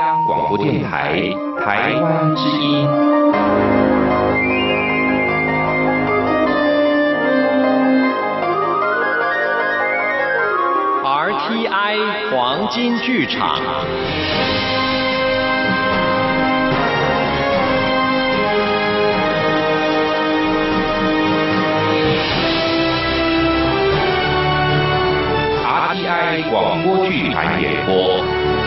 [0.00, 1.12] 央广播电台
[1.58, 2.86] 台湾之音。
[11.02, 13.58] RTI 黄金剧场。
[25.64, 28.57] RTI 广播剧团演播。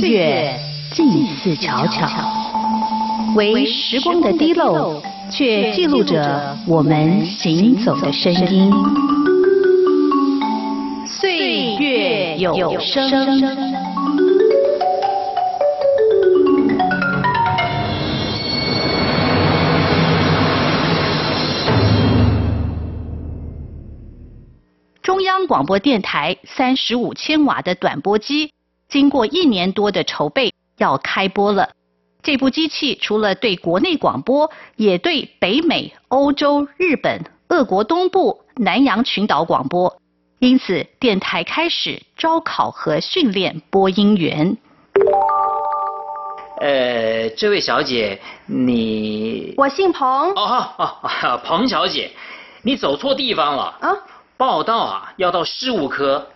[0.00, 0.58] 岁月
[0.92, 2.08] 近似悄悄，
[3.36, 8.72] 为时光的滴漏，却记录着我们行走的声音。
[11.06, 13.08] 岁月有声。
[25.00, 28.50] 中央广播电台三十五千瓦的短波机。
[28.88, 31.70] 经过一年多的筹备，要开播了。
[32.22, 39.96] 这部机器除了对国内广播，也对北美、欧洲、日本、俄国东部、南洋群岛广播。
[40.38, 44.56] 因此，电台开始招考和训练播音员。
[46.60, 50.06] 呃，这位小姐，你我姓彭。
[50.32, 52.10] 哦哦 哦，彭小姐，
[52.62, 53.76] 你走错地方了。
[53.80, 53.96] 啊，
[54.36, 56.26] 报道啊，要到事务科。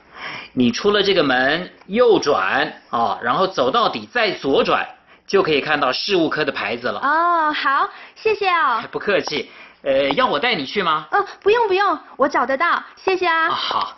[0.52, 4.86] 你出了这个门，右转啊，然后走到底，再左转，
[5.26, 7.00] 就可以看到事务科的牌子了。
[7.00, 8.82] 哦，好，谢谢哦。
[8.90, 9.50] 不客气。
[9.82, 11.06] 呃，要我带你去吗？
[11.12, 13.48] 哦，不用不用，我找得到，谢谢啊。
[13.50, 13.96] 好。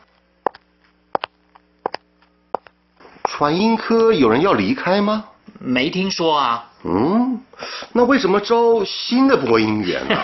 [3.24, 5.24] 传音科有人要离开吗？
[5.58, 6.66] 没听说啊。
[6.84, 7.42] 嗯，
[7.92, 10.16] 那为什么招新的播音员呢？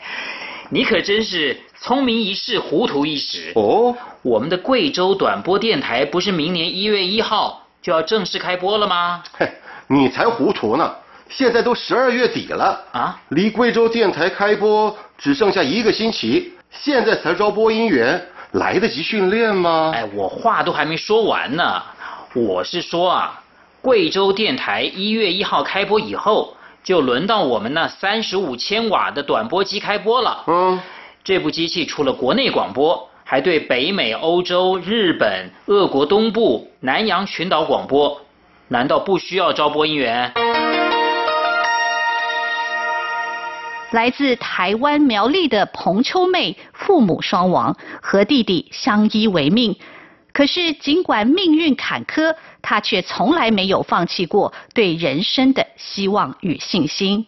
[0.68, 3.52] 你可真是聪明一世，糊涂一时。
[3.54, 3.96] 哦。
[4.22, 9.22] 我们的贵州短波电台不是明年一月一号就要正式开播了吗？
[9.32, 9.50] 嘿，
[9.86, 10.94] 你才糊涂呢！
[11.30, 18.20] 现在都十二月底了啊，离贵州电台开播只剩下一个星期，现在才招播音员，
[18.52, 19.92] 来得及训练吗？
[19.94, 21.82] 哎，我话都还没说完呢。
[22.34, 23.42] 我是说啊，
[23.80, 26.54] 贵州电台一月一号开播以后，
[26.84, 30.44] 就轮到我们那三十五千瓦的短波机开播了。
[30.46, 30.78] 嗯，
[31.24, 33.06] 这部机器除了国内广播。
[33.22, 38.20] 还对北美、欧洲、日本、俄国东部、南洋群岛广播，
[38.66, 40.32] 难道不需要招播音员？
[43.92, 49.76] 来自台湾苗栗的彭秋妹，父母双亡，和弟弟相依为命。
[50.32, 57.24] 可是尽管命运坎坷，她却从来没有放弃过对人生的希望与信心。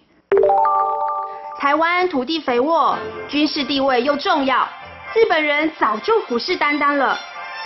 [1.63, 4.69] 台湾土地肥沃，军事地位又重要。
[5.15, 7.17] 日本人早就虎视眈眈了，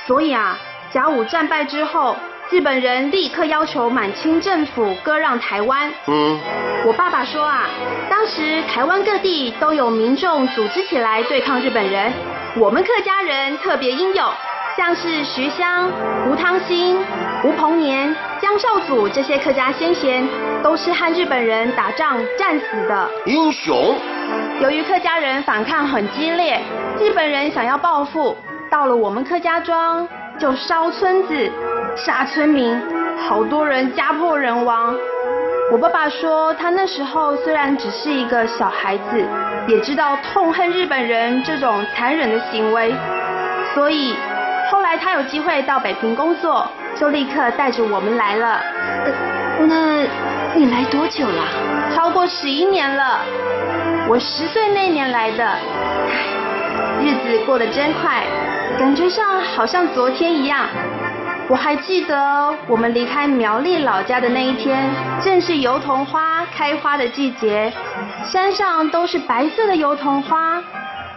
[0.06, 0.58] 所以啊，
[0.90, 2.14] 甲午战败之后，
[2.50, 5.90] 日本人立刻要求满清政府割让台湾。
[6.08, 6.38] 嗯，
[6.84, 7.62] 我爸爸说啊，
[8.10, 12.12] 当时台湾各地都有民众组织起来对抗日本人，
[12.56, 14.30] 我们客家人特别英勇，
[14.76, 15.90] 像是徐湘、
[16.28, 16.98] 吴汤兴、
[17.42, 20.28] 吴鹏年、江少祖这些客家先贤，
[20.62, 23.94] 都是和日本人打仗战死的英雄。
[24.60, 26.60] 由于客家人反抗很激烈，
[27.00, 28.36] 日本人想要报复，
[28.68, 30.06] 到了我们客家庄
[30.38, 31.50] 就烧村子、
[31.96, 32.78] 杀村民，
[33.16, 34.94] 好多人家破人亡。
[35.72, 39.24] 我爸爸说，他那时候虽然只是一个小孩子，
[39.68, 42.94] 也知道痛恨日本人这种残忍的行为，
[43.74, 44.14] 所以
[44.70, 46.68] 后来他有机会到北平工作，
[46.98, 48.60] 就立刻带着我们来了。
[49.68, 50.02] 那
[50.54, 51.42] 你来多久了？
[51.94, 53.20] 超过十一年了。
[54.08, 55.58] 我十岁那年来的，唉，
[57.02, 58.22] 日子过得真快，
[58.78, 60.66] 感觉上好像昨天一样。
[61.48, 64.88] 我还记得我们离开苗栗老家的那一天，
[65.20, 67.72] 正是油桐花开花的季节，
[68.24, 70.62] 山上都是白色的油桐花。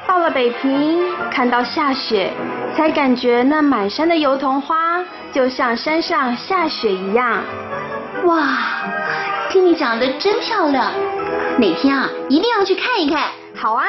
[0.07, 2.31] 到了北平，看到下雪，
[2.75, 7.43] 才感觉那满山的油桐花就像山上下雪一样。
[8.23, 8.57] 哇，
[9.49, 10.91] 听你讲的真漂亮。
[11.57, 13.23] 哪天啊，一定要去看一看。
[13.55, 13.85] 好啊，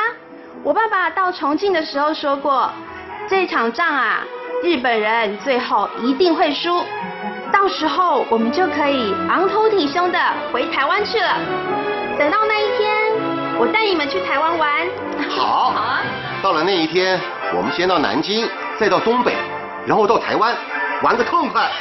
[0.63, 2.71] 我爸爸到重庆的时候说过，
[3.29, 4.21] 这场仗啊，
[4.65, 6.83] 日本人最后一定会输，
[7.53, 10.19] 到时候我们就可以昂头挺胸的
[10.53, 11.37] 回台湾去了。
[12.19, 12.93] 等到那一天，
[13.59, 14.87] 我带你们去台湾玩。
[15.29, 16.03] 好，好啊。
[16.43, 17.21] 到了那一天，
[17.55, 18.49] 我们先到南京，
[18.81, 19.37] 再到东北，
[19.87, 20.57] 然后到台湾，
[21.03, 21.71] 玩个痛快。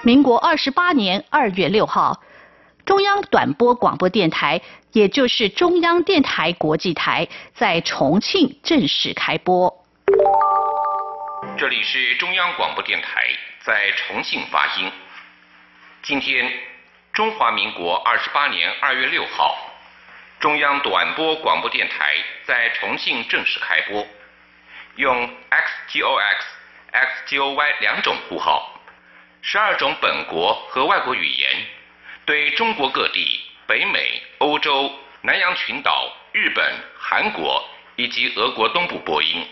[0.00, 2.22] 民国二十八年二月六号，
[2.86, 4.62] 中央短波广播电台，
[4.92, 9.84] 也就是中央电台国际台，在重庆正式开播。
[11.58, 13.26] 这里是中央广播电台，
[13.60, 14.90] 在重庆发音。
[16.02, 16.50] 今天，
[17.12, 19.54] 中华民国二十八年二月六号，
[20.40, 22.14] 中央短波广播电台
[22.44, 24.06] 在重庆正式开播，
[24.94, 25.28] 用
[25.90, 28.80] xtoxxgoy 两种呼号。
[29.42, 31.50] 十二种本国和外国语言，
[32.24, 34.92] 对中国各地、北美、欧洲、
[35.22, 36.64] 南洋群岛、日本、
[36.96, 37.64] 韩国
[37.96, 39.44] 以及俄国东部播音。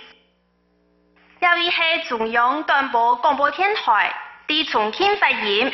[1.40, 4.14] 这里是中央短波广播电台，
[4.46, 5.72] 地重庆发音。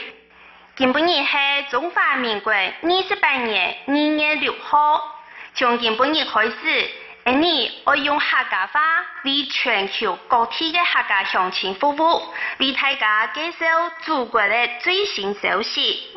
[0.75, 5.03] 今本日是中华民国二十八年二月六号，
[5.55, 6.91] 从今本日开始。
[7.25, 8.81] 你我用客家话
[9.25, 12.23] 为全球各地的客家乡亲服务，
[12.59, 13.67] 为大家介绍
[14.01, 16.11] 祖国的最新消息。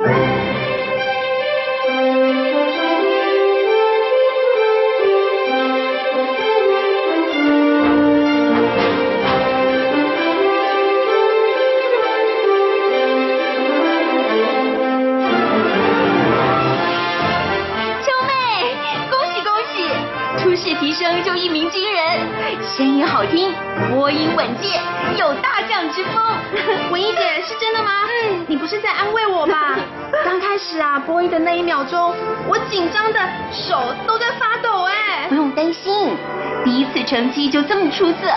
[23.89, 24.81] 播音稳健，
[25.17, 26.23] 有大将之风。
[26.91, 27.91] 文艺姐是真的吗？
[28.23, 29.77] 嗯，你不是在安慰我吧？
[30.23, 32.15] 刚开始啊，播音的那一秒钟，
[32.47, 33.19] 我紧张的
[33.51, 35.27] 手都在发抖哎。
[35.27, 36.15] 不用担心，
[36.63, 38.27] 第一次成绩就这么出色，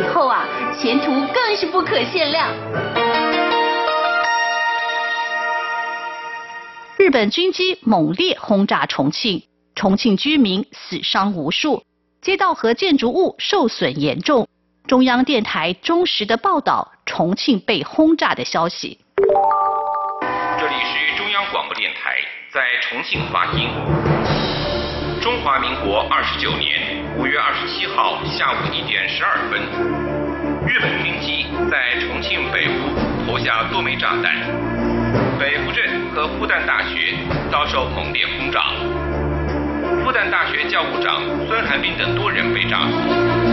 [0.00, 0.44] 以后啊，
[0.76, 2.48] 前途更是不可限量。
[6.98, 9.44] 日本军机猛烈轰炸重庆。
[9.76, 11.82] 重庆居民死伤无数，
[12.22, 14.48] 街道和建筑物受损严重。
[14.86, 18.96] 中央电台忠实的报道重庆被轰炸的消息。
[20.58, 22.14] 这里是中央广播电台，
[22.52, 23.68] 在重庆发音。
[25.20, 29.60] 中华民国二十九年五月二十七号下午一点十二分，
[30.68, 32.94] 日本军机在重庆北部
[33.26, 34.38] 投下多枚炸弹，
[35.36, 37.16] 北湖镇和复旦大学
[37.50, 38.70] 遭受猛烈轰炸。
[40.04, 43.45] 复旦大学教务长孙寒冰等多人被炸死。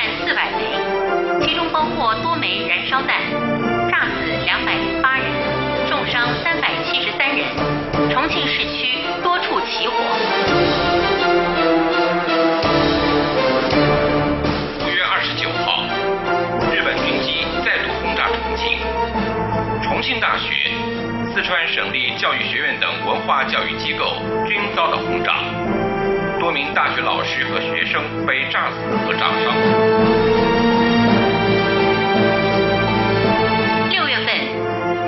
[0.00, 0.64] 弹四百枚，
[1.44, 3.20] 其中包括多枚燃烧弹，
[3.90, 5.26] 炸死两百零八人，
[5.90, 7.44] 重伤三百七十三人。
[8.08, 9.92] 重庆市区多处起火。
[14.80, 15.84] 五月二十九号，
[16.72, 18.78] 日本军机再度轰炸重庆
[19.82, 20.72] 重庆大学、
[21.34, 24.16] 四川省立教育学院等文化教育机构
[24.48, 25.44] 均遭到轰炸，
[26.40, 29.54] 多名大学老师和学生被炸死和炸伤。
[33.90, 34.34] 六月份，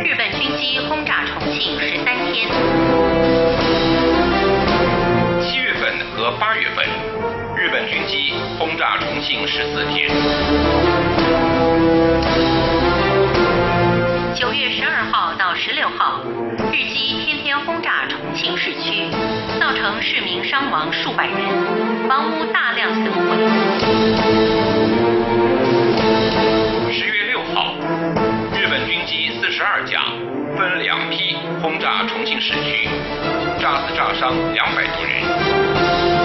[0.04, 2.46] 日本军机轰炸重庆十三天。
[5.40, 6.86] 七月份和八月份，
[7.56, 10.10] 日本军机轰炸重庆十四天。
[14.34, 16.20] 九月十二号到十六号，
[16.70, 19.08] 日机天天轰炸重庆市区，
[19.62, 21.38] 造成市民伤亡数百人，
[22.08, 23.20] 房屋大量损毁。
[26.90, 27.76] 十月六号，
[28.58, 30.02] 日本军机四十二架
[30.58, 32.88] 分两批轰炸重庆市区，
[33.60, 36.21] 炸死炸伤两百多人。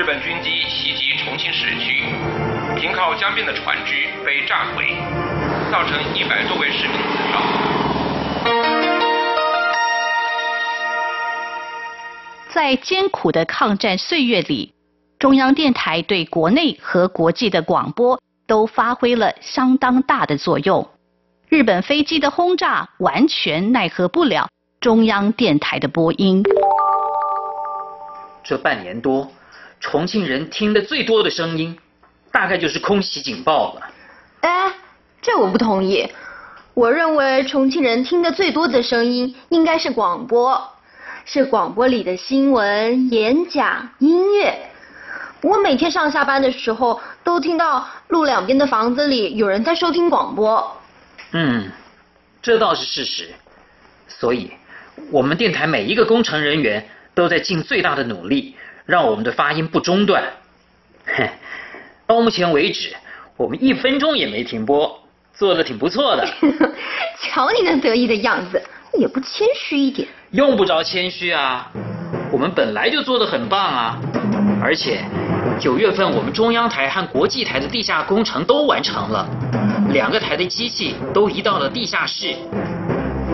[0.00, 2.06] 日本军机袭击重庆市区，
[2.80, 4.94] 停靠江边的船只被炸毁，
[5.70, 7.42] 造成一百多位市民死伤。
[12.48, 14.72] 在艰苦的抗战岁月里，
[15.18, 20.88] 中央电台对国内和国际的广播都发挥了相当大的作用。
[21.50, 24.48] 日本飞机的轰炸完全奈何不了
[24.80, 26.42] 中央电台的播音。
[28.42, 29.30] 这半年多。
[29.80, 31.76] 重庆人听得最多的声音，
[32.30, 33.82] 大概就是空袭警报了。
[34.42, 34.72] 哎，
[35.22, 36.06] 这我不同意。
[36.74, 40.72] 我认为重庆人听得最多的声音应该是广播，
[41.24, 44.70] 是广播里的新闻、演讲、音乐。
[45.42, 50.76] 我每天上下班的时候，都听到路两边的房子里有人在收听广播。
[51.32, 51.70] 嗯，
[52.42, 53.30] 这倒是事实。
[54.06, 54.50] 所以，
[55.10, 58.54] 我们电台每一个工程人员都在尽最大的努力。
[58.90, 60.20] 让我们的发音不中断。
[62.08, 62.96] 到目前为止，
[63.36, 65.00] 我们一分钟也没停播，
[65.32, 66.26] 做的挺不错的。
[67.22, 68.60] 瞧你那得意的样子，
[68.98, 70.08] 也不谦虚一点。
[70.32, 71.70] 用不着谦虚啊，
[72.32, 73.96] 我们本来就做的很棒啊，
[74.60, 75.04] 而且
[75.60, 79.28] 九月份我们中央台和国际台的地下工程都完成了，
[79.92, 82.34] 两个台的机器都移到了地下室。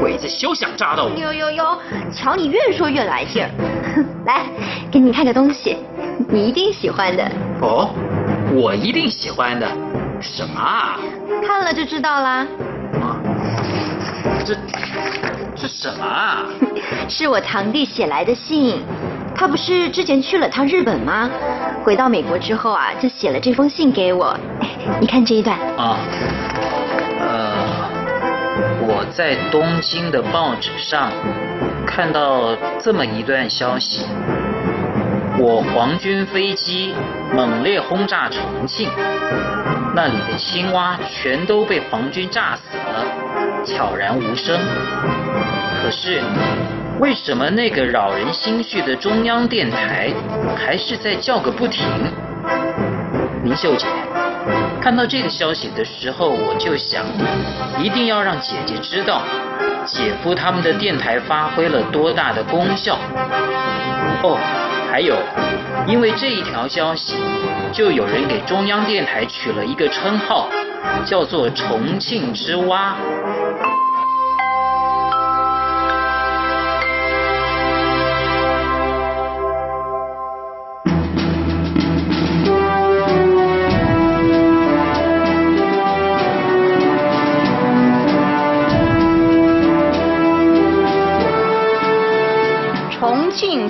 [0.00, 1.10] 鬼子休想扎到我！
[1.10, 1.78] 呦呦呦，
[2.12, 3.50] 瞧你越说越来劲儿。
[4.26, 4.46] 来，
[4.90, 5.76] 给你看个东西，
[6.28, 7.24] 你一定喜欢的。
[7.60, 7.90] 哦，
[8.54, 9.66] 我一定喜欢的，
[10.20, 10.98] 什么啊？
[11.46, 12.46] 看了就知道啦。
[13.00, 13.16] 啊，
[14.44, 14.54] 这
[15.54, 16.44] 这什么啊？
[17.08, 18.82] 是我堂弟写来的信，
[19.34, 21.30] 他不是之前去了趟日本吗？
[21.84, 24.36] 回到美国之后啊，就写了这封信给我。
[25.00, 25.58] 你看这一段。
[25.76, 25.98] 啊。
[28.98, 31.12] 我在东京的报纸上
[31.86, 34.06] 看到这么一段消息：
[35.38, 36.94] 我皇军飞机
[37.34, 38.88] 猛烈轰炸重庆，
[39.94, 43.04] 那里的青蛙全都被皇军炸死了，
[43.66, 44.58] 悄然无声。
[45.82, 46.22] 可是，
[46.98, 50.10] 为什么那个扰人心绪的中央电台
[50.56, 51.84] 还是在叫个不停？
[53.44, 53.86] 林秀姐。
[54.80, 57.04] 看到这个消息的时候，我就想，
[57.82, 59.22] 一定要让姐姐知道，
[59.84, 62.98] 姐夫他们的电台发挥了多大的功效。
[64.22, 64.38] 哦，
[64.90, 65.16] 还有，
[65.86, 67.16] 因为这一条消息，
[67.72, 70.48] 就有人给中央电台取了一个称号，
[71.04, 72.96] 叫做“重庆之蛙”。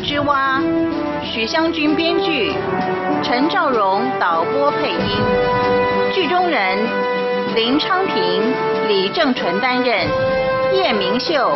[0.07, 0.63] 之蛙，
[1.21, 2.53] 许湘君编剧，
[3.25, 5.19] 陈兆荣导播配音，
[6.15, 6.79] 剧中人
[7.57, 8.41] 林昌平、
[8.87, 10.07] 李正淳担任，
[10.73, 11.51] 叶明秀、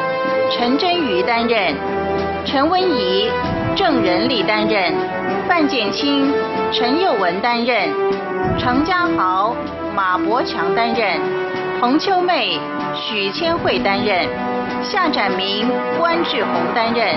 [0.51, 1.73] 陈真瑜担任，
[2.45, 3.31] 陈温怡、
[3.77, 4.93] 郑仁利担任，
[5.47, 6.35] 范建清、
[6.73, 7.89] 陈佑文担任，
[8.59, 9.55] 程家豪、
[9.95, 11.21] 马伯强担任，
[11.81, 12.59] 彭秋妹、
[12.97, 14.27] 许千惠担任，
[14.83, 17.15] 夏展明、关志宏担任。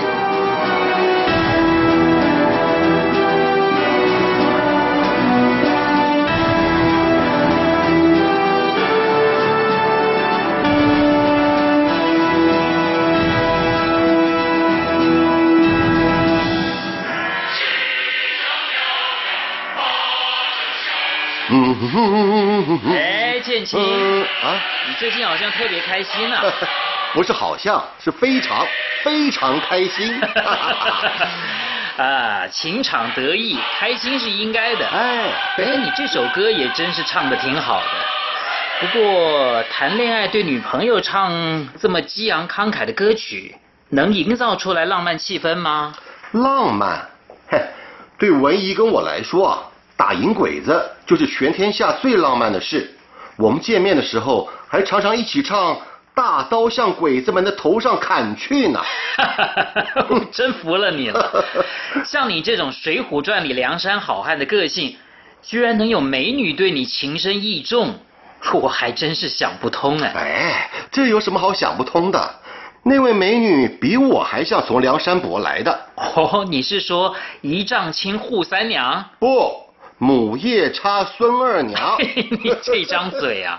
[22.92, 23.78] 哎，建清
[24.42, 26.36] 啊，你最近好像特别开心呢。
[27.14, 28.66] 不是好像，是非常
[29.04, 30.20] 非常开心。
[31.96, 34.88] 啊，情场得意，开心是应该的。
[34.88, 37.86] 哎，哎，你这首歌也真是唱的挺好的。
[38.80, 43.54] 不过谈恋爱对女朋友唱这么激昂慷慨的歌曲，
[43.90, 45.94] 能营造出来浪漫气氛吗？
[46.32, 47.08] 浪漫，
[47.48, 47.62] 嘿，
[48.18, 49.62] 对文怡跟我来说啊。
[49.96, 52.90] 打赢鬼子就是全天下最浪漫的事。
[53.36, 55.74] 我们见面的时候还常常一起唱
[56.14, 58.80] 《大刀向鬼子们的头上砍去》呢。
[60.30, 61.44] 真服了你了！
[62.04, 64.96] 像你这种《水浒传》里梁山好汉的个性，
[65.42, 67.94] 居然能有美女对你情深意重，
[68.52, 70.12] 我还真是想不通哎。
[70.14, 72.34] 哎，这有什么好想不通的？
[72.84, 75.88] 那位美女比我还像从梁山伯来的。
[75.96, 79.04] 哦，你是说一丈青扈三娘？
[79.18, 79.63] 不。
[80.04, 81.96] 母夜叉孙二娘，
[82.42, 83.58] 你这张嘴啊！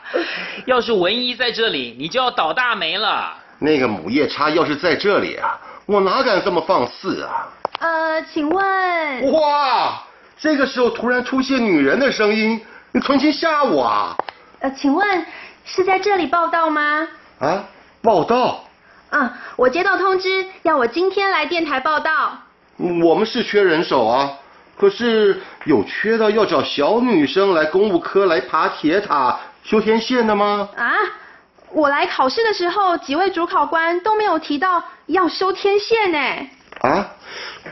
[0.68, 3.34] 要是文一在这里，你就要倒大霉了。
[3.58, 7.48] 那个母夜叉要是在这里啊，我哪敢这么放肆啊？
[7.80, 9.32] 呃，请问？
[9.32, 10.04] 哇，
[10.38, 12.62] 这个时候突然出现女人的声音，
[12.92, 14.16] 你存心吓我啊？
[14.60, 15.26] 呃，请问
[15.66, 17.08] 是在这里报道吗？
[17.40, 17.64] 啊，
[18.04, 18.64] 报道？
[19.10, 22.38] 啊，我接到通知，要我今天来电台报道。
[22.78, 24.32] 我们是缺人手啊。
[24.78, 30.70] 可是有缺到要找小女生来公务科来爬铁塔修天线的吗？
[30.76, 30.94] 啊！
[31.72, 36.20] 我来考试的时候，几位主考官都没有提到要修天线呢。
[36.82, 37.10] 啊！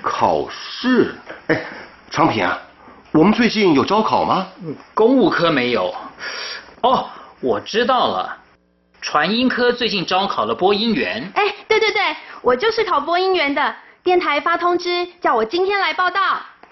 [0.02, 1.16] 考试？
[1.48, 1.66] 哎，
[2.10, 2.60] 昌平啊，
[3.12, 4.48] 我们最近有招考吗？
[4.94, 5.94] 公务科没有。
[6.82, 7.08] 哦，
[7.42, 8.38] 我知道了，
[9.02, 11.32] 传音科最近招考了播音员。
[11.36, 12.02] 哎，对对对，
[12.42, 13.76] 我就是考播音员的。
[14.04, 16.22] 电台发通知，叫我今天来报道。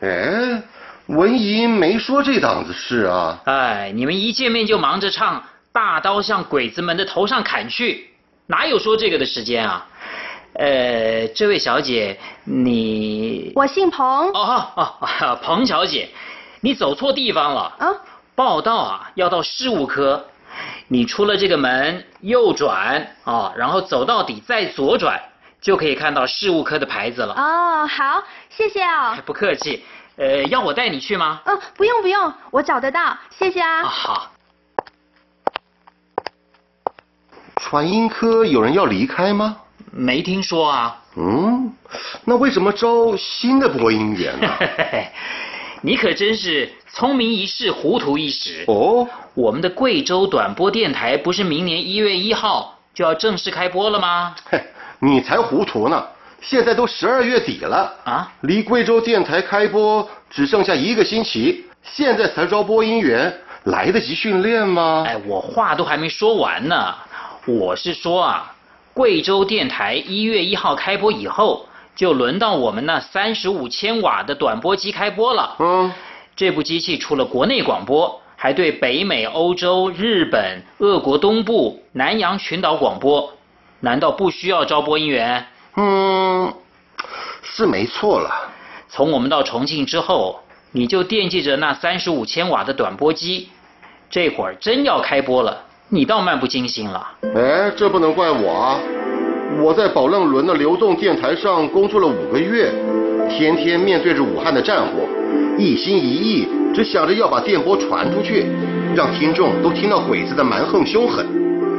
[0.01, 0.63] 哎，
[1.07, 3.39] 文姨没说这档子事啊！
[3.45, 8.09] 哎，你们一见面就忙着唱“大刀向鬼子们的头上砍去”，
[8.47, 9.85] 哪有说这个的时间啊？
[10.53, 14.03] 呃，这位小姐，你我姓彭。
[14.31, 16.09] 哦哦哦，彭小姐，
[16.61, 17.61] 你走错地方了。
[17.77, 17.87] 啊，
[18.33, 20.25] 报道啊要到事务科，
[20.87, 25.21] 你出了这个门右转啊，然后走到底再左转，
[25.61, 27.35] 就可以看到事务科的牌子了。
[27.35, 29.15] 哦，好，谢谢哦。
[29.25, 29.85] 不客气，
[30.17, 31.39] 呃，要我带你去吗？
[31.45, 33.81] 嗯，不用不用，我找得到，谢谢啊。
[33.81, 34.31] 啊好。
[37.57, 39.57] 传音科有人要离开吗？
[39.91, 40.97] 没听说啊。
[41.15, 41.71] 嗯，
[42.25, 44.49] 那为什么招新的播音员呢？
[45.83, 48.63] 你可真是聪明一世，糊涂一时。
[48.67, 54.35] 哦，我们的贵州短波电台不是明年一月一号就要正式开播了吗？
[55.01, 56.05] 嘿，你才糊涂呢！
[56.41, 63.31] 现在都十二月底了啊，离贵州电台开播只剩下一个星期，现在才招播音员，
[63.65, 65.03] 来得及训练吗？
[65.07, 66.95] 哎，我话都还没说完呢。
[67.45, 68.55] 我是说啊，
[68.93, 71.65] 贵州电台一月一号开播以后，
[71.95, 75.55] 就轮到我们那三十五千瓦的短波机开播了。
[75.59, 75.91] 嗯，
[76.35, 83.31] 这部机器除了国内广播，还对北美、欧洲、日本、俄国东部、南洋群岛广播。
[83.81, 85.45] 难道不需要招播音员？
[85.75, 86.53] 嗯，
[87.43, 88.29] 是没错了。
[88.87, 90.39] 从我们到重庆之后，
[90.71, 93.49] 你就惦记着那三十五千瓦的短波机，
[94.09, 95.65] 这会儿真要开播了。
[95.89, 97.11] 你倒漫不经心了。
[97.35, 98.79] 哎，这不能怪我啊！
[99.61, 102.71] 我在宝楞轮的流动电台上工作了五个月，
[103.29, 105.07] 天天面对着武汉的战火，
[105.57, 108.45] 一心一意只想着要把电波传出去，
[108.95, 111.25] 让听众都听到鬼子的蛮横凶狠，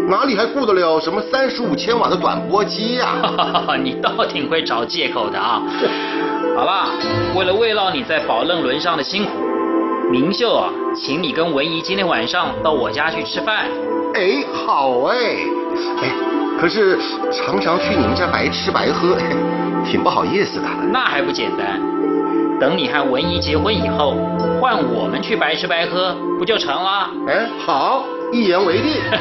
[0.09, 3.17] 哪里还顾得了什么三十五千瓦的短波机呀？
[3.83, 5.63] 你倒挺会找借口的啊！
[6.57, 6.89] 好吧，
[7.35, 9.31] 为了慰劳你在宝楞轮上的辛苦，
[10.11, 13.67] 明秀啊，请你跟文怡今天晚上到我家去吃饭。
[14.15, 15.17] 哎，好哎，
[16.03, 16.13] 哎，
[16.61, 16.99] 可是
[17.33, 19.17] 常常去你们家白吃白喝，
[19.85, 20.67] 挺不好意思的。
[20.93, 21.81] 那还不简单？
[22.61, 24.15] 等你和文怡结婚以后，
[24.61, 27.09] 换我们去白吃白喝，不就成了？
[27.27, 28.91] 哎，好，一言为定。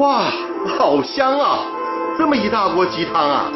[0.00, 0.24] 哇，
[0.76, 1.60] 好香啊！
[2.18, 3.52] 这么一大锅鸡汤啊，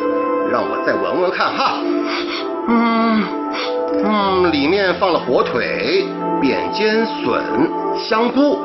[0.51, 1.79] 让我再闻闻看哈。
[2.69, 3.25] 嗯
[4.05, 6.07] 嗯，里面放了火腿、
[6.41, 7.43] 扁尖笋、
[7.97, 8.61] 香菇，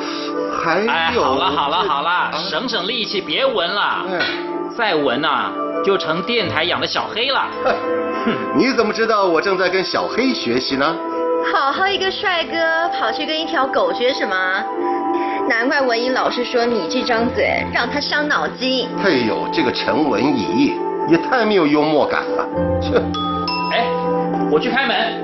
[0.63, 0.89] 还有……
[0.89, 4.06] 哎，好了好了好了，啊、省省力气，别闻了。
[4.12, 4.19] 哎、
[4.78, 5.52] 再闻呐、啊，
[5.84, 7.48] 就成电台养的小黑了。
[8.56, 10.95] 你怎么知道我正在跟小黑学习呢？
[11.54, 14.36] 好好一个帅哥，跑去跟一条狗学什么？
[15.48, 18.88] 难怪文怡老师说你这张嘴让他伤脑筋。
[19.04, 20.74] 哎呦，这个陈文怡
[21.08, 22.48] 也太没有幽默感了。
[22.82, 23.02] 切！
[23.72, 23.86] 哎，
[24.52, 25.24] 我去开门。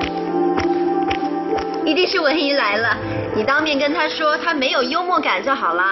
[1.85, 2.95] 一定是文姨来了，
[3.35, 5.83] 你当面跟她说她没有幽默感就好了。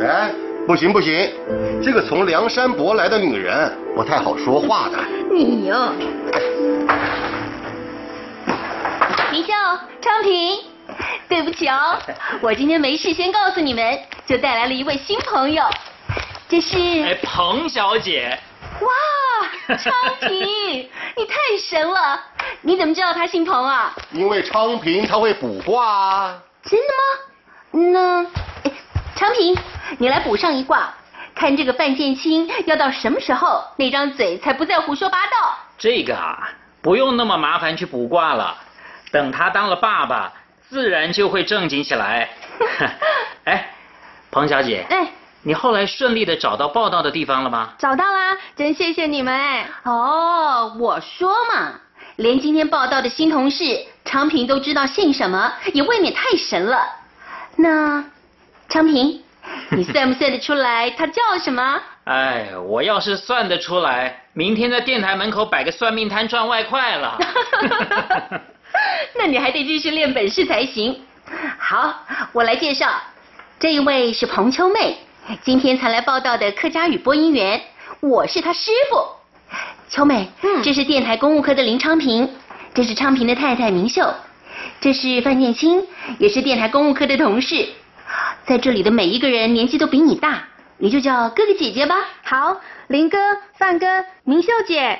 [0.00, 0.30] 哎，
[0.66, 1.30] 不行不行，
[1.82, 4.98] 这个从梁山伯来的女人不太好说话的。
[5.32, 5.92] 你哟。
[9.32, 9.52] 明秀，
[10.00, 10.58] 昌平。
[11.28, 11.98] 对不起哦，
[12.40, 15.62] 我今天没事先告诉你们，就带来了一位新朋友，
[16.48, 18.38] 这是哎彭小姐。
[18.80, 22.20] 哇，昌平，你太神了！
[22.62, 23.94] 你怎么知道他姓彭啊？
[24.12, 26.38] 因为昌平他会卜卦啊。
[26.64, 27.90] 真的吗？
[27.92, 28.22] 那，
[28.64, 28.72] 哎，
[29.16, 29.56] 昌平，
[29.98, 30.94] 你来卜上一卦，
[31.34, 35.56] 看这个范建清要到什么时候那张嘴才不再胡说八道。
[35.78, 36.50] 这个啊，
[36.82, 38.56] 不用那么麻烦去卜卦了，
[39.12, 40.32] 等他当了爸爸。
[40.70, 42.28] 自然就会正经起来。
[43.44, 43.70] 哎，
[44.30, 45.08] 彭小姐，哎，
[45.48, 47.70] 你后来顺利的找到报道的地方了吗？
[47.78, 49.66] 找到啦，真谢谢你们哎。
[49.84, 51.72] 哦，我说嘛，
[52.16, 53.64] 连今天报道的新同事
[54.04, 56.86] 昌平都知道姓什么，也未免太神了。
[57.56, 58.04] 那，
[58.68, 59.22] 昌平，
[59.70, 61.80] 你算不算得出来 他叫什么？
[62.04, 67.18] 哎，我要是算得出来，明天在电台门口摆个算命摊赚外快了。
[69.16, 71.00] 那你还得继续练本事才行。
[71.58, 72.86] 好，我来介绍，
[73.58, 74.98] 这一位是彭秋妹，
[75.42, 77.60] 今天才来报道的客家语播音员，
[78.00, 78.96] 我是他师傅。
[79.90, 82.30] 秋美，嗯，这是电台公务科的林昌平，
[82.72, 84.14] 这是昌平的太太明秀，
[84.80, 85.86] 这是范建清，
[86.18, 87.68] 也是电台公务科的同事。
[88.46, 90.44] 在这里的每一个人年纪都比你大，
[90.78, 91.96] 你就叫哥哥姐姐吧。
[92.24, 93.18] 好，林哥、
[93.58, 93.86] 范哥、
[94.24, 94.98] 明秀姐。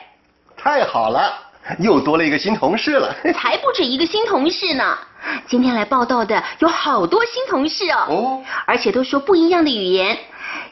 [0.56, 1.46] 太好了。
[1.80, 4.98] 又多了一个新同事了， 才不止一个新同事呢！
[5.46, 10.18] 今天来报道的有好多新同事哦，哦，而且都说不一样的语言，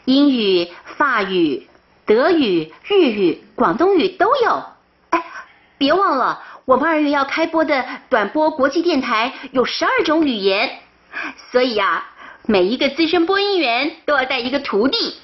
[0.05, 1.67] 英语、法语、
[2.05, 4.63] 德语、日语、广东语都有。
[5.11, 5.25] 哎，
[5.79, 10.79] 别忘了，我们二月要开播的短波国际电台有十二种语言，
[11.51, 12.09] 所以啊，
[12.45, 15.17] 每一个资深播音员都要带一个徒弟。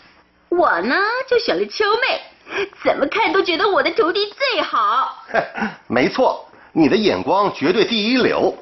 [0.49, 0.97] 我呢，
[1.29, 5.25] 就选了秋妹，怎么看都觉得我的徒弟最好。
[5.89, 8.55] 没错，你的眼光绝对第一流。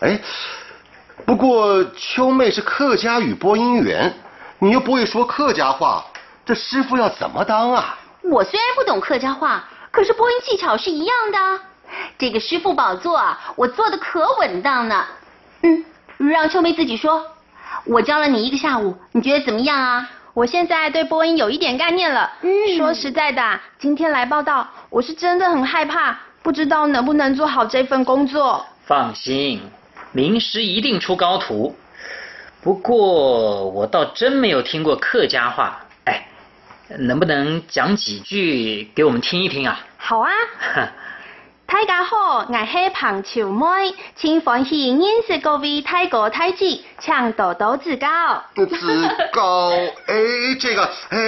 [0.00, 0.20] 哎，
[1.24, 4.12] 不过秋妹是客家语播音员，
[4.58, 6.04] 你又不会说客家话，
[6.44, 7.98] 这师傅要怎么当啊？
[8.22, 11.38] 我虽然不懂客家话，可是播音技巧是一样的。
[12.18, 15.06] 这个师傅宝座啊，我坐的可稳当呢。
[15.62, 15.84] 嗯，
[16.18, 17.24] 让秋妹自己说。
[17.84, 20.10] 我教了你一个下午，你觉得怎么样啊？
[20.34, 22.30] 我现在对播音有一点概念了。
[22.42, 28.66] 嗯，说实在的，今天来报道，我是真的很害怕，不知道能不能做好这份工作。
[28.84, 29.60] 放心，
[30.16, 31.76] 名师一定出高徒。
[32.62, 36.26] 不过我倒真没有听过客家话，哎，
[37.00, 39.78] 能不能讲几句给我们听一听啊？
[39.98, 40.30] 好啊。
[41.66, 46.64] 大家好，我是彭秋妹，请欢迎认识各位泰国太子，
[46.98, 48.08] 请多多指教。
[48.54, 48.64] 指
[49.34, 49.68] 教？
[50.06, 50.14] 哎，
[50.58, 51.18] 这个，哎，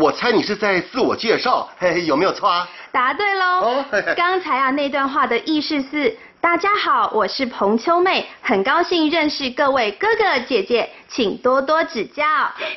[0.00, 2.68] 我猜你是在自我介绍，嘿，有没有错啊？
[2.90, 3.84] 答对喽。
[4.16, 6.16] 刚才啊那段话的意思是：
[6.46, 12.22] 大家好，我是彭秋妹，很高兴认识各位哥哥姐姐，请多多指教。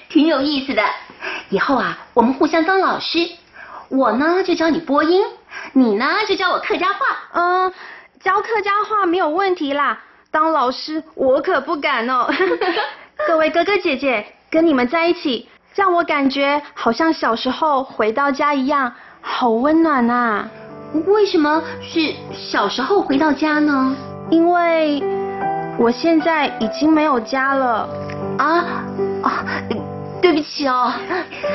[0.09, 0.83] 挺有意思的，
[1.49, 3.29] 以后啊，我们互相当老师，
[3.89, 5.23] 我呢就教你播音。
[5.73, 6.99] 你呢，就教我客家话。
[7.33, 7.71] 嗯，
[8.19, 10.01] 教客家话没有问题啦。
[10.31, 12.27] 当老师我可不敢哦。
[13.27, 20.49] 各位哥哥姐姐，跟你们在一起，让我感觉好像小时候回到家一样，好温暖呐。
[21.07, 23.95] 为什么是小时候回到家呢？
[24.29, 25.01] 因为
[25.77, 27.87] 我现在已经没有家了。
[28.37, 28.83] 啊
[29.23, 29.31] 哦！
[30.21, 30.91] 对不起哦，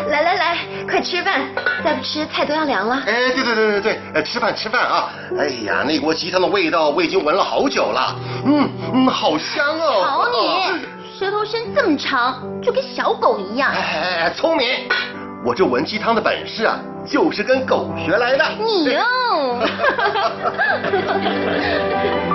[0.09, 1.43] 来来来，快吃饭，
[1.85, 3.03] 再不吃菜都要凉了。
[3.07, 5.11] 哎，对对对对对，吃饭吃饭啊！
[5.39, 8.17] 哎呀，那锅鸡汤的味道我已经闻了好久了，
[8.47, 10.03] 嗯嗯，好香哦。
[10.03, 14.23] 好你，舌头伸这么长，就跟小狗一样哎。
[14.23, 14.67] 哎，聪明，
[15.45, 18.45] 我这闻鸡汤的本事啊，就是跟狗学来的。
[18.59, 19.61] 你哦。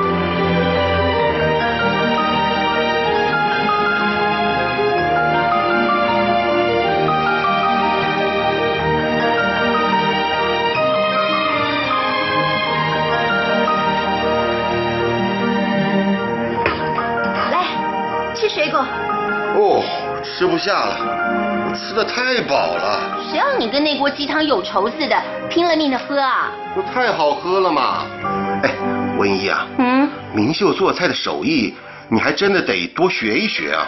[20.40, 20.96] 吃不下了，
[21.68, 23.20] 我吃的太饱了。
[23.30, 26.50] 谁让你跟那锅鸡汤有仇似的，拼了命的喝啊？
[26.78, 28.06] 那太好喝了嘛。
[28.64, 28.74] 哎，
[29.18, 31.76] 文一啊，嗯，明秀做菜的手艺，
[32.08, 33.86] 你还真的得多学一学啊。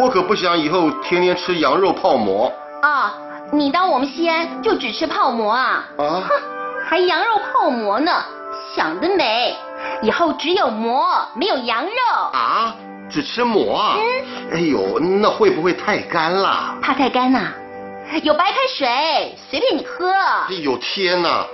[0.00, 2.52] 我可不想以后天天吃羊肉泡馍。
[2.82, 3.14] 啊，
[3.52, 5.84] 你当我们西安就只吃泡馍啊？
[5.98, 6.28] 啊，哼，
[6.88, 8.10] 还羊肉泡馍呢，
[8.74, 9.54] 想得美！
[10.02, 12.22] 以后只有馍，没有羊肉。
[12.32, 12.74] 啊？
[13.08, 13.96] 只吃馍啊？
[14.52, 16.76] 哎呦，那会不会太干了？
[16.82, 17.52] 怕太干呐？
[18.22, 20.08] 有白开水，随便你喝。
[20.10, 21.44] 哎呦天哪！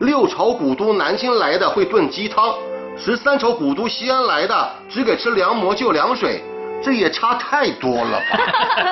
[0.00, 2.54] 六朝古都南京来的会炖鸡汤，
[2.98, 6.42] 十三朝古都西安来的只给吃凉馍就凉水，
[6.82, 8.38] 这也差太多了吧？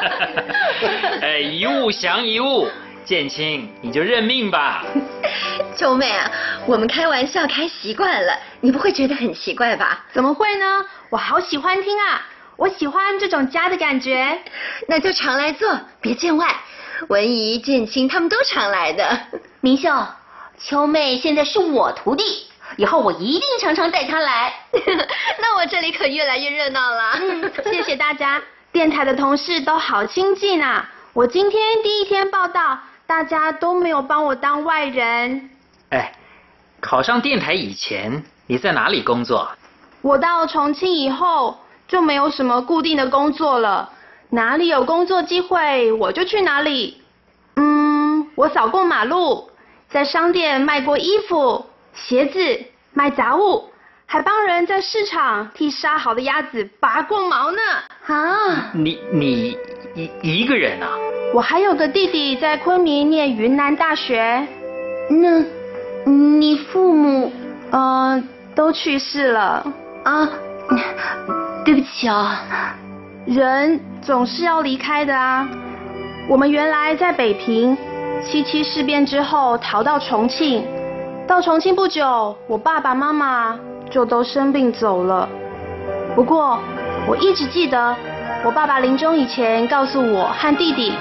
[1.21, 2.69] 哎，一物降一物，
[3.05, 4.85] 建清你就认命吧。
[5.77, 6.31] 秋妹啊，
[6.67, 10.05] 我们开玩笑开习惯了，你不会觉得很奇怪吧？
[10.13, 10.85] 怎么会呢？
[11.11, 12.27] 我好喜欢听啊！
[12.57, 14.43] 我喜欢这种家的感觉，
[14.87, 16.47] 那就常来坐，别见外。
[17.09, 19.19] 文怡、建清他们都常来的。
[19.61, 19.91] 明秀，
[20.59, 22.23] 秋妹现在是我徒弟，
[22.77, 24.53] 以后我一定常常带她来。
[25.41, 27.19] 那我这里可越来越热闹了。
[27.65, 30.91] 谢谢大家，电台的同事都好亲近啊！
[31.15, 32.79] 我今天第一天报道，
[33.11, 35.51] 大家都没有帮我当外人。
[35.89, 36.13] 哎，
[36.81, 39.51] 考上电台以前你在哪里工作？
[40.01, 43.91] 我到重庆以后就没有什么固定的工作了，
[44.29, 47.03] 哪里有工作机会我就去哪里。
[47.57, 49.51] 嗯，我扫过马路，
[49.89, 53.71] 在商店卖过衣服、鞋子，卖杂物，
[54.07, 57.59] 还帮人在市场替杀好的鸭子拔过毛呢。
[58.07, 59.59] 啊，你你
[59.97, 60.89] 一一个人啊？
[61.33, 64.47] 我还有个弟弟在昆明念云南大学。
[65.09, 65.45] 那，
[66.05, 67.33] 你父母
[67.71, 68.23] 呃
[68.55, 69.65] 都去世了。
[70.03, 70.29] 啊，
[71.65, 72.31] 对不起哦。
[73.27, 75.49] 人总是要离开的啊。
[76.29, 77.77] 我们原来在北平，
[78.25, 80.65] 七七事变之后逃到重庆，
[81.29, 85.29] 到重庆不久，我爸爸妈妈就都生病走了。
[86.17, 86.59] 不过
[87.07, 87.95] 我一直记得，
[88.43, 90.95] 我爸爸临终以前告诉我和弟弟，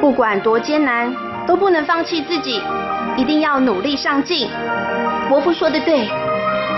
[0.00, 1.14] 不管多艰难，
[1.46, 2.60] 都不能放弃自己，
[3.16, 4.48] 一定要努力上进。
[5.28, 6.08] 伯父说的对，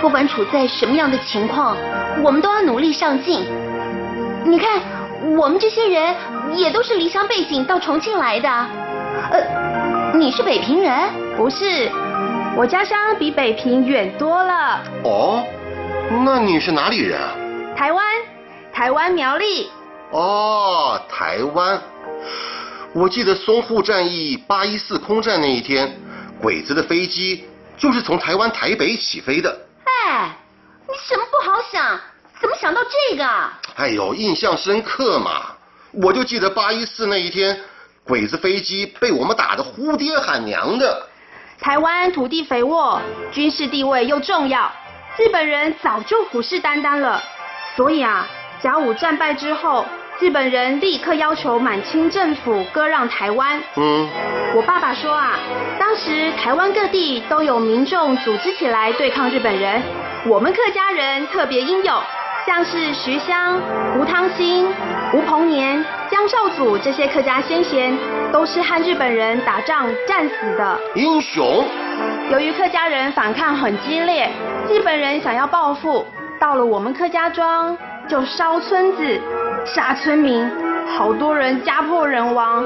[0.02, 1.74] 不管处在什么样的情况，
[2.22, 3.44] 我们都要努力上进。
[4.44, 4.78] 你看，
[5.38, 6.14] 我们这些人
[6.54, 8.48] 也都是离乡背井到重庆来的。
[9.30, 10.92] 呃，你是北平人？
[11.34, 11.90] 不是，
[12.54, 14.80] 我家乡比北平远多了。
[15.02, 15.42] 哦，
[16.26, 17.30] 那你是哪里人啊？
[17.74, 18.04] 台湾，
[18.70, 19.70] 台湾苗栗。
[20.14, 21.82] 哦，台湾。
[22.94, 26.00] 我记得淞沪战役八一四空战那一天，
[26.40, 27.44] 鬼子的飞机
[27.76, 29.50] 就是从台湾台北起飞的。
[29.82, 30.36] 哎，
[30.86, 31.98] 你什么不好想？
[32.40, 33.26] 怎么想到这个？
[33.74, 35.56] 哎呦，印象深刻嘛！
[35.90, 37.60] 我就记得八一四那一天，
[38.04, 41.08] 鬼子飞机被我们打得呼爹喊娘的。
[41.58, 43.00] 台湾土地肥沃，
[43.32, 44.70] 军事地位又重要，
[45.18, 47.20] 日本人早就虎视眈眈了。
[47.74, 48.28] 所以啊，
[48.62, 49.84] 甲午战败之后。
[50.20, 53.60] 日本人立刻要求满清政府割让台湾。
[53.76, 54.08] 嗯，
[54.54, 55.32] 我爸爸说啊，
[55.78, 59.82] 当时台湾各地都有民众组织起来对抗日本人，
[60.26, 62.00] 我们客家人特别英勇，
[62.46, 63.60] 像是徐香、
[63.98, 64.68] 吴汤兴、
[65.12, 67.96] 吴鹏年、江少祖这些客家先贤，
[68.32, 71.64] 都是和日本人打仗战死的英雄。
[72.30, 74.30] 由于客家人反抗很激烈，
[74.70, 76.06] 日本人想要报复，
[76.38, 77.76] 到了我们客家庄
[78.08, 79.20] 就烧村子。
[79.64, 80.50] 杀村民，
[80.86, 82.64] 好多人家破人亡。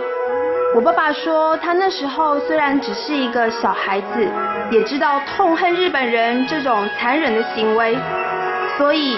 [0.74, 4.28] 我爸爸说，他那时候虽然只是一个小孩子，
[4.70, 7.96] 也知道痛恨日本人这种残忍的行为，
[8.76, 9.16] 所以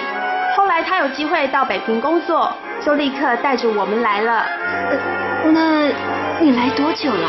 [0.57, 2.53] 后来他有机会到北平工作，
[2.85, 4.45] 就立刻带着我们来了。
[5.53, 5.89] 那
[6.39, 7.29] 你来多久了？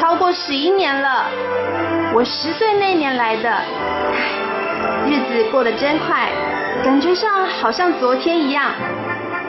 [0.00, 1.26] 超过十一年了。
[2.12, 3.50] 我十岁那年来的，
[5.06, 6.28] 日子过得真快，
[6.82, 8.72] 感觉上好像昨天一样。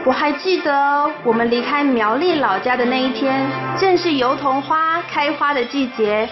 [0.03, 6.27] 我还记得我们离开苗栗老家的那一天，正是油桐花开花的季节，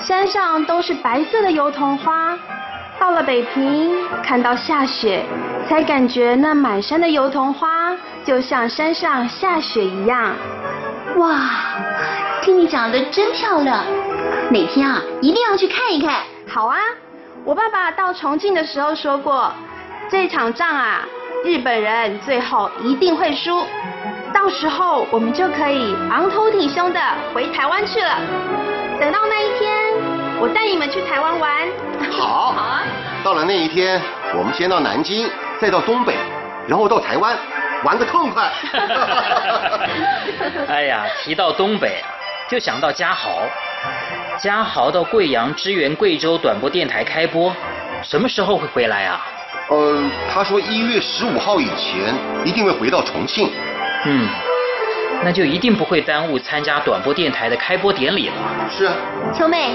[0.00, 2.38] 山上都是白色的油桐花。
[2.98, 5.22] 到了北平，看到下雪，
[5.68, 10.34] 才感觉那满山的油桐花就像山上下雪一样。
[11.16, 11.50] 哇，
[12.40, 13.84] 听你讲的真漂亮，
[14.50, 16.22] 哪天啊一定要去看一看。
[16.48, 16.78] 好啊，
[17.44, 19.52] 我爸爸到重庆的时候说过，
[20.08, 21.04] 这场仗啊。
[21.42, 23.64] 日本人最后一定会输，
[24.32, 27.00] 到时候我们就可以昂头挺胸的
[27.32, 28.18] 回台湾去了。
[29.00, 29.74] 等到那一天，
[30.38, 31.66] 我带你们去台湾玩。
[32.10, 32.82] 好，好啊。
[33.24, 34.00] 到了那一天，
[34.36, 36.14] 我们先到南京，再到东北，
[36.68, 37.34] 然后到台湾，
[37.84, 38.50] 玩个痛快。
[40.68, 42.04] 哎呀，提到东北，
[42.50, 43.40] 就想到嘉豪。
[44.38, 47.50] 嘉豪到贵阳支援贵州短波电台开播，
[48.02, 49.24] 什么时候会回来啊？
[49.70, 50.02] 呃，
[50.32, 53.48] 他说一月十五号以前一定会回到重庆。
[54.04, 54.28] 嗯，
[55.22, 58.34] 那就一定不会耽误参加短波电台的开播典礼了。
[58.68, 58.94] 是啊，
[59.32, 59.70] 秋妹，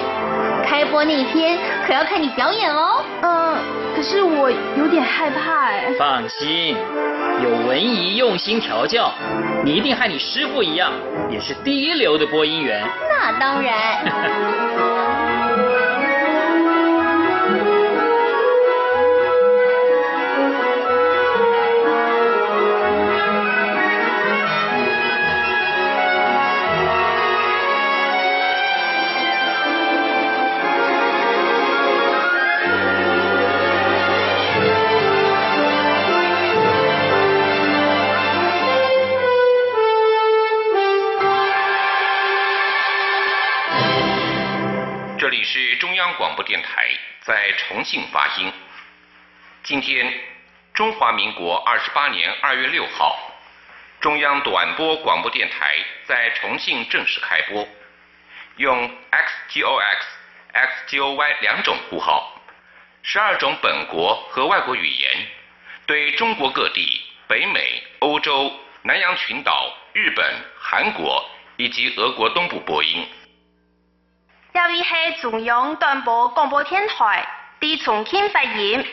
[0.68, 3.04] 开播那天可要看你表演哦。
[3.22, 3.58] 嗯，
[3.96, 5.86] 可是我有点害怕哎。
[5.98, 6.76] 放心，
[7.42, 9.14] 有文姨用心调教，
[9.64, 10.92] 你一定和你师傅一样，
[11.30, 12.84] 也是第一流的播音员。
[13.10, 13.76] 那当然。
[47.96, 48.52] 在重庆发音。
[49.64, 50.14] 今天，
[50.74, 53.18] 中华民国二十八年二月六号，
[54.02, 57.66] 中央短波广播电台在重庆正式开播，
[58.58, 59.98] 用 XGOX、
[60.54, 62.38] XGOY 两种呼号，
[63.02, 65.28] 十二种本国和外国语言，
[65.86, 70.26] 对中国各地、北美、欧洲、南洋群岛、日本、
[70.60, 73.08] 韩国以及俄国东部播音。
[74.54, 77.28] 这里是中央短波广播电台，
[77.66, 78.86] 地重庆发言。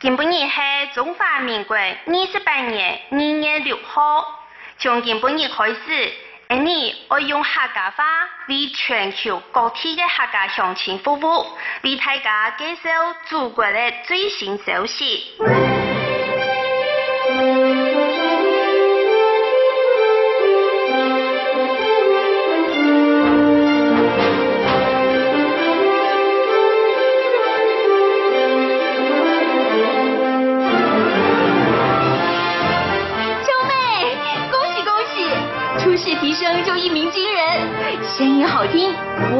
[0.00, 0.50] 今本日系
[0.92, 4.40] 中华民国二十八年二月六号。
[4.76, 6.12] 从今本日开始，
[6.48, 8.04] 你我用客家话
[8.48, 11.46] 为全球各地的客家乡亲服务，
[11.84, 12.90] 为大家介绍
[13.26, 15.36] 祖国的最新消息。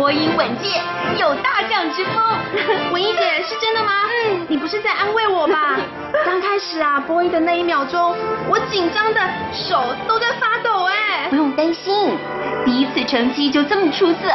[0.02, 0.82] 听，播音稳健，
[1.18, 2.14] 有大将之风。
[2.92, 3.92] 文艺姐是真的吗？
[4.26, 5.76] 嗯，你不是在安慰我吧？
[6.26, 8.16] 刚开始啊，播音的那一秒钟，
[8.48, 9.20] 我紧张的
[9.52, 11.28] 手都在发抖哎。
[11.30, 12.16] 不用担心，
[12.64, 14.28] 第一次成绩就这么出色，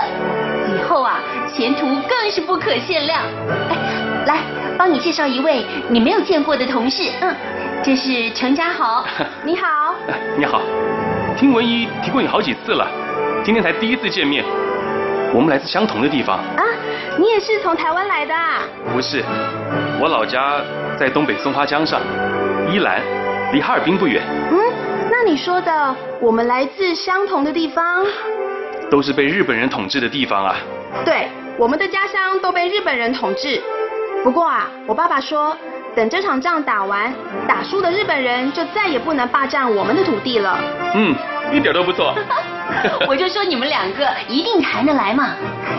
[0.73, 1.19] 以后啊，
[1.53, 3.21] 前途更是不可限量。
[3.69, 3.75] 哎，
[4.25, 4.39] 来，
[4.77, 7.11] 帮你介绍一位你没有见过的同事。
[7.19, 7.35] 嗯，
[7.83, 9.05] 这是程家豪。
[9.43, 9.95] 你好。
[10.37, 10.61] 你好，
[11.35, 12.87] 听文一提过你好几次了，
[13.43, 14.45] 今天才第一次见面。
[15.37, 16.39] 我们来自相同的地方。
[16.39, 16.63] 啊，
[17.19, 18.63] 你也是从台湾来的啊？
[18.91, 19.23] 不是，
[20.01, 20.59] 我老家
[20.97, 22.01] 在东北松花江上，
[22.71, 23.03] 依兰，
[23.53, 24.23] 离哈尔滨不远。
[24.49, 24.57] 嗯，
[25.11, 28.03] 那你说的我们来自相同的地方，
[28.89, 30.55] 都是被日本人统治的地方啊。
[31.05, 33.61] 对，我们的家乡都被日本人统治。
[34.23, 35.55] 不过啊，我爸爸说，
[35.97, 37.11] 等这场仗打完，
[37.47, 40.55] 打输的日本人就再也不能霸占我们的土地了。
[40.93, 41.15] 嗯，
[41.51, 42.13] 一点都不错。
[43.09, 45.29] 我就说你们两个一定谈得来嘛，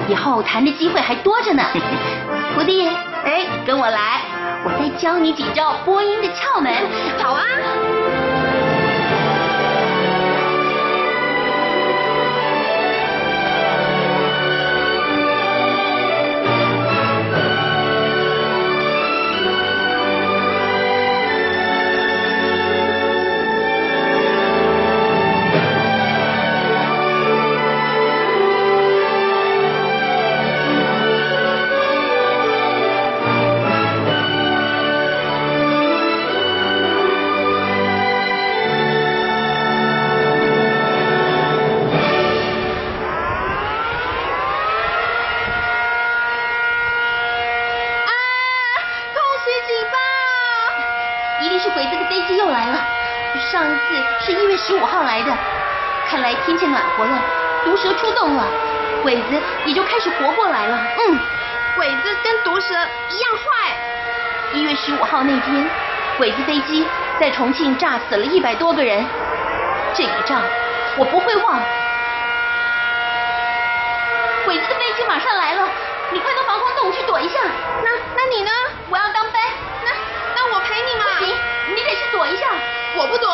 [0.08, 1.62] 以后谈的机会还多着呢。
[2.52, 2.88] 徒弟，
[3.24, 4.22] 哎，跟我来，
[4.64, 6.72] 我再教你几招播音的窍门。
[7.22, 7.44] 好啊。
[52.18, 52.80] 飞机又来了，
[53.52, 55.32] 上一次是一月十五号来的
[56.08, 57.22] 看来天气暖和了，
[57.64, 58.44] 毒蛇出动了，
[59.04, 60.76] 鬼子也就开始活过来了。
[60.98, 61.18] 嗯，
[61.76, 63.72] 鬼子跟毒蛇一样坏。
[64.52, 65.70] 一月十五号那天，
[66.16, 66.84] 鬼子飞机
[67.20, 69.06] 在重庆炸死了一百多个人，
[69.94, 70.42] 这个仗
[70.96, 71.60] 我不会忘。
[74.44, 75.68] 鬼子的飞机马上来了，
[76.10, 77.38] 你快到防空洞去躲一下。
[77.84, 78.50] 那那你呢？
[78.90, 79.40] 我要当班。
[82.18, 82.46] 躲一下。
[82.96, 83.28] 我不躲。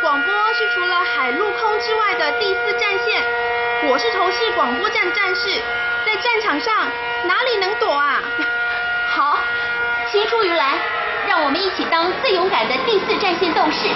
[0.00, 3.22] 广播是除了海陆空之外的第四战线，
[3.88, 5.62] 我是从事广播站战士，
[6.04, 6.88] 在战场上
[7.26, 8.20] 哪里能躲啊？
[9.14, 9.38] 好，
[10.10, 10.76] 青出于蓝，
[11.28, 13.86] 让我们一起当最勇敢的第四战线斗士。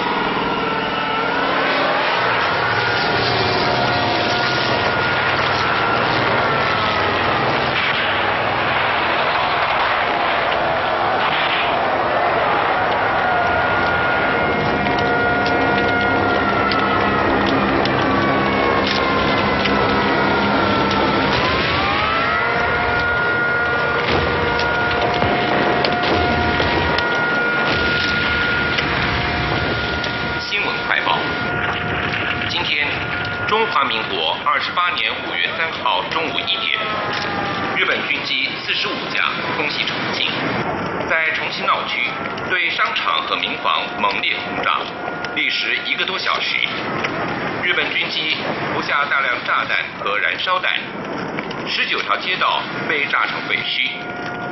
[52.13, 53.89] 条街道被炸成废墟，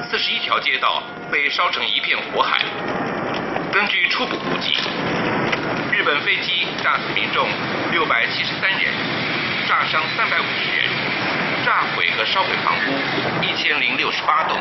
[0.09, 2.65] 四十一条街道被烧成一片火海。
[3.71, 4.73] 根据初步估计，
[5.93, 7.47] 日本飞机炸死民众
[7.91, 8.81] 六百七十三人，
[9.69, 10.89] 炸伤三百五十人，
[11.63, 14.57] 炸毁和烧毁房屋一千零六十八栋。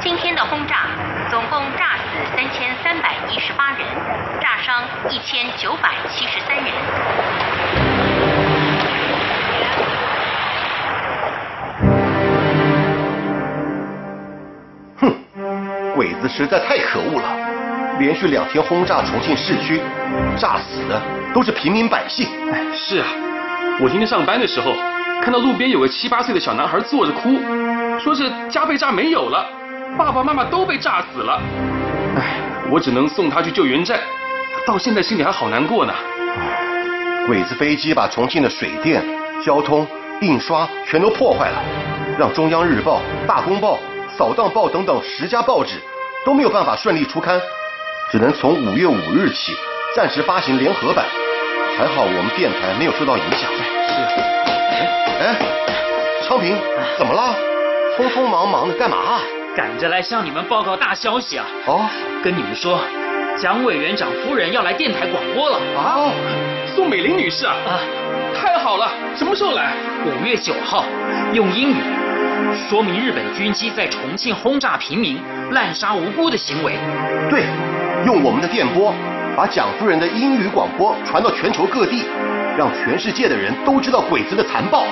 [0.00, 0.86] 今天的轰炸
[1.30, 3.80] 总共炸死三千三百一十八人，
[4.40, 6.64] 炸伤一千九百七十三人。
[14.96, 17.28] 哼，鬼子实在太可恶了，
[17.98, 19.78] 连续两天轰炸重庆市区，
[20.38, 20.98] 炸死的
[21.34, 22.26] 都是平民百姓。
[22.50, 23.06] 哎，是啊，
[23.82, 24.72] 我今天上班的时候，
[25.22, 27.38] 看到路边有个七八岁的小男孩坐着哭，
[27.98, 29.46] 说是家被炸没有了，
[29.98, 31.40] 爸爸妈妈都被炸死了。
[32.16, 32.40] 哎，
[32.70, 34.00] 我只能送他去救援站，
[34.66, 35.92] 到现在心里还好难过呢。
[37.26, 39.04] 鬼子飞机把重庆的水电、
[39.44, 39.86] 交通、
[40.20, 41.62] 印刷全都破坏了，
[42.18, 43.78] 让中央日报、大公报。
[44.16, 45.74] 扫荡报等等十家报纸
[46.24, 47.40] 都没有办法顺利出刊，
[48.10, 49.52] 只能从五月五日起
[49.94, 51.04] 暂时发行联合版。
[51.76, 53.48] 还好我们电台没有受到影响。
[53.52, 54.27] 是。
[55.28, 55.36] 哎，
[56.22, 56.56] 昌平，
[56.96, 57.36] 怎么了？
[57.94, 59.20] 匆匆忙忙的干嘛？
[59.54, 61.44] 赶着来向你们报告大消息啊！
[61.66, 61.86] 哦，
[62.24, 62.80] 跟你们说，
[63.36, 65.58] 蒋委员长夫人要来电台广播了。
[65.76, 66.10] 啊，
[66.74, 67.54] 宋美龄女士啊！
[67.66, 67.76] 啊，
[68.34, 68.90] 太好了！
[69.14, 69.74] 什么时候来？
[70.06, 70.86] 五月九号，
[71.34, 71.76] 用英语。
[72.70, 75.20] 说明日本军机在重庆轰炸平民、
[75.50, 76.72] 滥杀无辜的行为。
[77.28, 77.42] 对，
[78.06, 78.94] 用我们的电波，
[79.36, 82.04] 把蒋夫人的英语广播传到全球各地，
[82.58, 84.84] 让全世界的人都知道鬼子的残暴。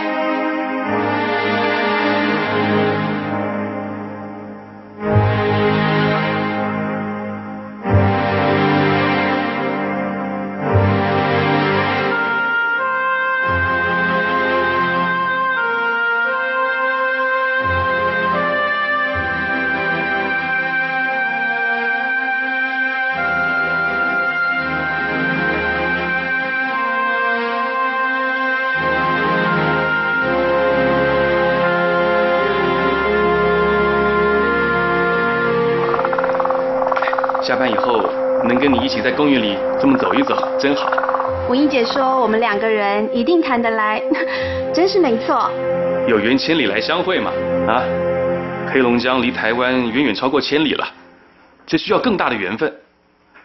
[38.87, 40.89] 一起在公园里这么走一走，真好。
[41.49, 44.01] 文英姐说我们两个人一定谈得来，
[44.73, 45.51] 真是没错。
[46.07, 47.33] 有缘千里来相会嘛，
[47.67, 47.83] 啊！
[48.73, 50.87] 黑龙江离台湾远远超过千里了，
[51.67, 52.73] 这需要更大的缘分。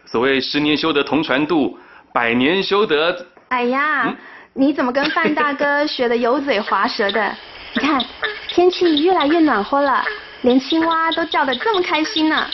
[0.05, 1.75] 所谓十年修得同船渡，
[2.13, 3.25] 百年修得……
[3.49, 4.15] 哎呀，
[4.53, 7.35] 你怎么跟范大哥学的油嘴滑舌的？
[7.73, 7.99] 你看
[8.47, 10.03] 天气越来越暖和了，
[10.43, 12.45] 连青蛙都叫得这么开心呢。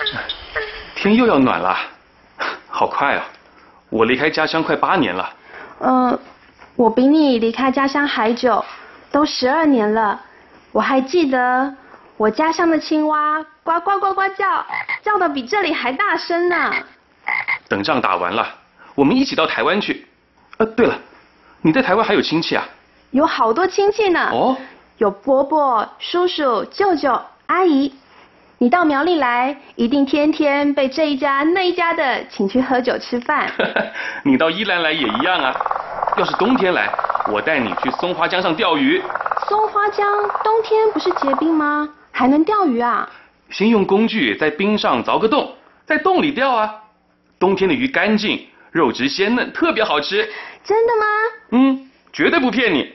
[0.95, 1.77] 天又要暖了，
[2.78, 3.25] 好快啊！
[3.89, 5.28] 我离开家乡快八年了。
[5.80, 6.19] 嗯，
[6.75, 8.63] 我比你离开家乡还久，
[9.11, 10.21] 都十二年了。
[10.71, 11.73] 我还记得
[12.17, 14.63] 我家乡的青蛙呱呱呱呱叫，
[15.01, 16.71] 叫的比这里还大声呢。
[17.67, 18.47] 等仗打完了，
[18.93, 20.05] 我们一起到台湾去。
[20.57, 20.95] 呃，对了，
[21.63, 22.63] 你在台湾还有亲戚啊？
[23.09, 24.30] 有好多亲戚呢。
[24.32, 24.55] 哦。
[24.99, 27.91] 有伯伯、叔叔、舅舅、阿姨。
[28.60, 33.47] 你到苗栗来，一定天天被这一家那一家的请去喝酒吃饭。
[34.26, 35.55] 你到宜兰来也一样啊。
[36.18, 36.91] 要是冬天来，
[37.32, 38.99] 我带你去松花江上钓鱼。
[39.47, 40.08] 松花江
[40.43, 41.88] 冬天不是结冰吗？
[42.12, 43.08] 还能钓鱼啊？
[43.51, 45.53] 先用工具在冰上凿个洞，
[45.86, 46.74] 在洞里钓啊。
[47.38, 50.28] 冬天的鱼干净，肉质鲜嫩，特别好吃。
[50.64, 51.05] 真的吗？
[51.51, 52.91] 嗯，绝对不骗你。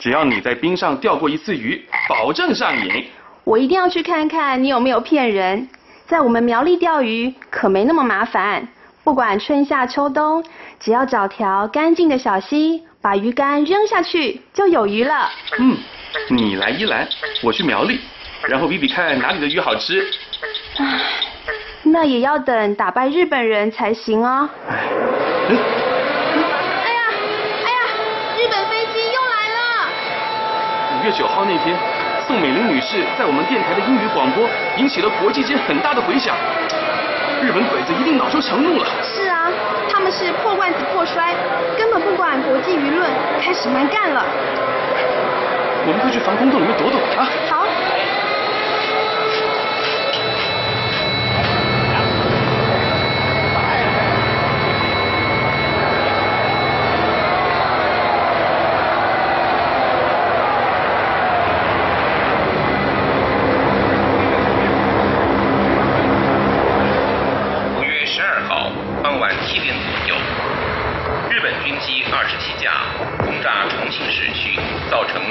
[0.00, 3.06] 只要你在冰上钓过一次鱼，保证上瘾。
[3.46, 5.68] 我一定要去看看你有没有骗人。
[6.08, 8.66] 在我们苗栗钓鱼可没那么麻烦，
[9.04, 10.42] 不管春夏秋冬，
[10.80, 15.30] 只要找条干净的小溪，把鱼竿扔下去就有鱼了。
[15.60, 15.76] 嗯，
[16.30, 17.06] 你来宜兰，
[17.44, 18.00] 我去苗栗，
[18.48, 20.04] 然后比比看哪里的鱼好吃。
[20.78, 21.00] 唉，
[21.84, 24.50] 那也要等打败日本人才行哦。
[24.66, 24.80] 哎呀，
[27.62, 27.78] 哎呀，
[28.38, 29.60] 日本飞机又来了。
[31.00, 31.78] 五月九号那天。
[32.26, 36.34] 宋美龄女士在我们电台的英语广播引起了国际间很大的回响，
[37.40, 38.86] 日本鬼子一定恼羞成怒了。
[39.00, 39.46] 是啊，
[39.88, 41.32] 他们是破罐子破摔，
[41.78, 43.08] 根本不管国际舆论，
[43.40, 44.24] 开始蛮干了。
[45.86, 47.28] 我们快去防空洞里面躲躲啊！
[47.48, 47.65] 好。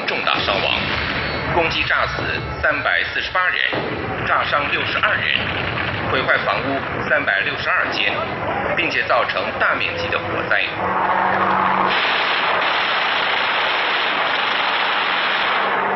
[0.07, 0.75] 重大伤亡
[1.53, 2.21] 攻击炸死
[2.61, 3.57] 三百四十八人，
[4.27, 5.39] 炸伤六十二人，
[6.11, 6.79] 毁坏房屋
[7.09, 8.13] 三百六十二间，
[8.75, 10.61] 并且造成大面积的火灾。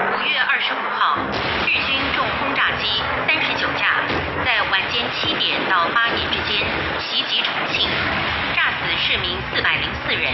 [0.10, 1.18] 五月二十五号，
[1.68, 4.02] 日军重轰炸机三十九架，
[4.46, 6.66] 在晚间七点到八点之间
[7.00, 7.88] 袭击重庆，
[8.56, 10.34] 炸死市民四百零四人，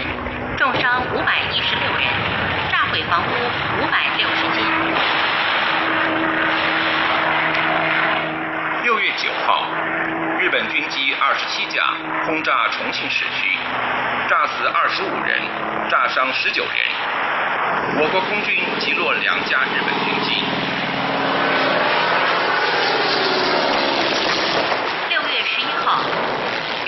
[0.56, 2.06] 重伤五百一十六人，
[2.90, 3.30] 毁房屋
[3.80, 4.64] 五百六十间。
[8.82, 9.66] 六月九号，
[10.38, 11.82] 日本军机二十七架
[12.24, 13.58] 轰炸重庆市区，
[14.28, 15.42] 炸死二十五人，
[15.90, 16.74] 炸伤十九人。
[17.98, 20.44] 我国空军击落两架日本军机。
[25.08, 26.02] 六月十一号，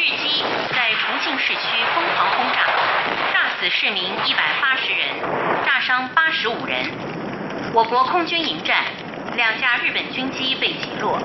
[0.08, 1.60] 日机在重庆市区
[1.94, 2.62] 疯狂轰炸，
[3.30, 5.06] 炸死市民一百八十人，
[5.66, 6.90] 炸伤八十五人。
[7.74, 8.84] 我国空军迎战，
[9.36, 11.18] 两架日本军机被击落。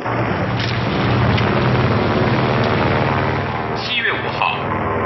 [3.78, 4.58] 七月五号，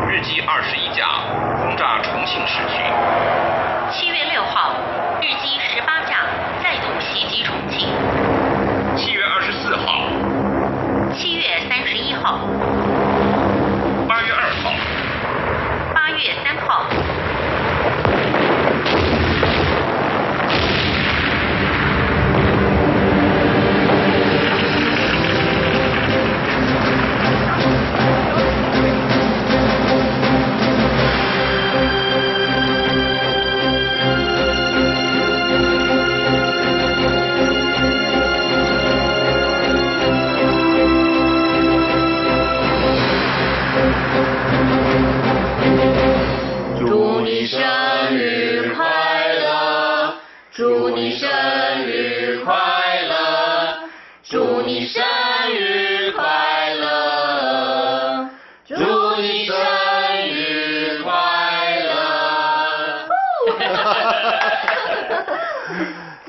[0.10, 1.06] 日机二十一架
[1.62, 2.82] 轰炸重庆市区。
[3.92, 4.74] 七月六号，
[5.22, 6.26] 日机十八架
[6.64, 7.94] 再度袭击重庆。
[8.96, 10.10] 七月二十四号。
[11.14, 12.40] 七月三十一号。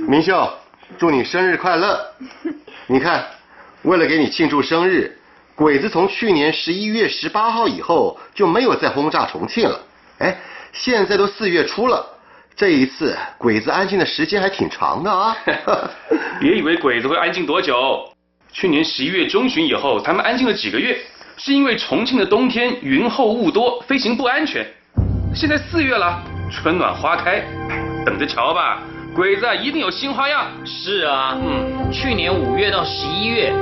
[0.09, 0.51] 明秀，
[0.97, 2.01] 祝你生日快乐！
[2.89, 3.27] 你看，
[3.83, 5.15] 为了给你庆祝生日，
[5.55, 9.79] 鬼子从去年十一月十八号以后就没有再轰炸重庆了。
[10.21, 10.35] 哎，
[10.73, 12.03] 现在都四月初了，
[12.57, 15.37] 这一次鬼子安静的时间还挺长的啊！
[16.41, 18.11] 别以为鬼子会安静多久，
[18.51, 20.99] 去年十一月中旬以后，他们安静了几个月，
[21.37, 24.67] 是因为重庆的冬天云厚雾多，飞行不安全。
[25.35, 27.45] 现在四月了，春暖花开，
[28.07, 28.83] 等着瞧吧，
[29.19, 30.47] 鬼子一定有新花样。
[30.65, 33.53] 是啊，嗯，去年五月到十一月，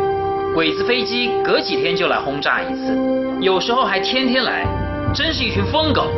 [0.55, 2.95] 鬼子飞机隔几天就来轰炸一次，
[3.41, 4.67] 有时候还天天来，
[5.15, 6.09] 真是一群疯狗。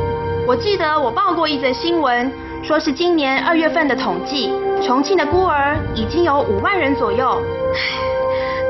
[0.44, 2.28] 我记得我报过一则新闻，
[2.64, 4.50] 说是今年二月份的统计，
[4.84, 7.40] 重庆的孤儿已经有五万人左右。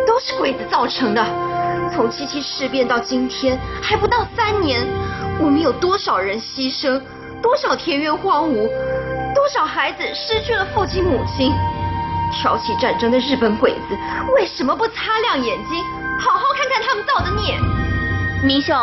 [0.07, 1.25] 都是鬼子造成的。
[1.95, 4.87] 从七七事变到今天，还不到三年，
[5.41, 7.01] 我们有多少人牺牲，
[7.41, 8.69] 多少田园荒芜，
[9.39, 11.53] 多少孩子失去了父亲母亲。
[12.33, 13.97] 挑起战争的日本鬼子
[14.35, 15.81] 为什么不擦亮眼睛，
[16.19, 17.57] 好好看看他们造的孽？
[18.43, 18.75] 明秀，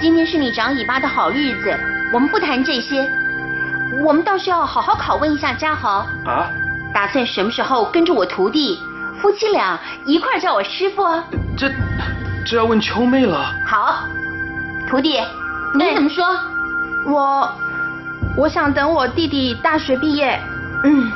[0.00, 1.78] 今天是你长尾巴的好日子。
[2.14, 3.06] 我们不谈这些，
[4.02, 6.48] 我们倒是要好好拷问一下嘉豪啊，
[6.94, 8.80] 打算什么时候跟着我徒弟
[9.20, 11.22] 夫妻俩一块叫我师傅啊？
[11.58, 11.70] 这
[12.46, 13.54] 这要问秋妹了。
[13.66, 13.96] 好，
[14.88, 15.20] 徒弟，
[15.74, 16.24] 你怎么说？
[17.06, 17.52] 我
[18.36, 20.40] 我想等我弟弟大学毕业。
[20.82, 21.12] 嗯，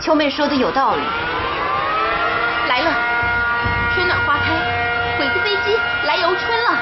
[0.00, 1.02] 秋妹说的有道理。
[2.68, 2.90] 来了，
[3.94, 4.54] 春暖花开，
[5.18, 6.78] 鬼子飞机来游春了。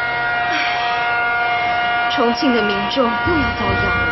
[2.10, 3.10] 重庆的民众又要
[3.58, 4.05] 遭殃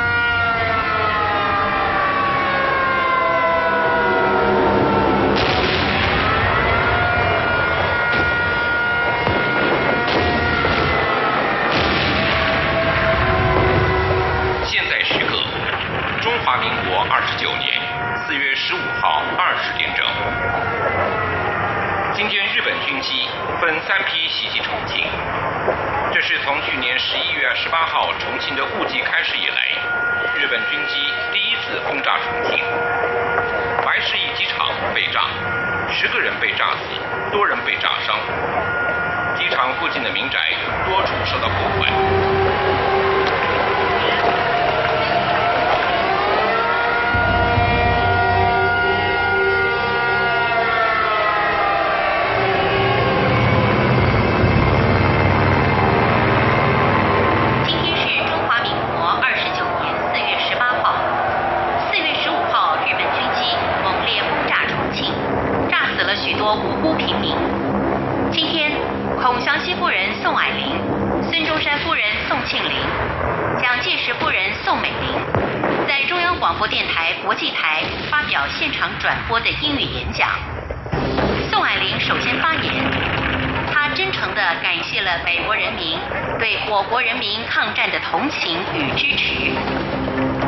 [86.89, 89.35] 国人民抗战的同情与支持。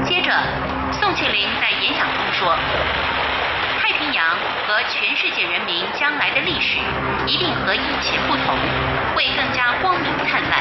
[0.05, 0.33] 接着，
[0.93, 2.57] 宋庆龄在演讲中说
[3.81, 4.25] ：“太平洋。”
[4.67, 6.79] 和全世界人民将来的历史
[7.25, 8.59] 一定和以前不同，
[9.15, 10.61] 会更加光明灿烂。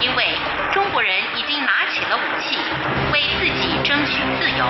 [0.00, 0.38] 因为
[0.72, 2.56] 中国人已经拿起了武器，
[3.98, 4.64] 争取自由，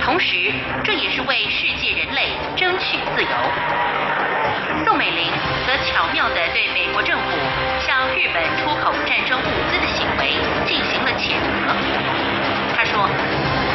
[0.00, 0.36] 同时
[0.84, 3.28] 这也是为世界人类争取自由。
[4.84, 5.26] 宋美龄
[5.66, 7.36] 则巧妙地对美国政府
[7.80, 11.74] 向日本出口战争物资的行为进行了谴责。
[12.76, 13.10] 她说：“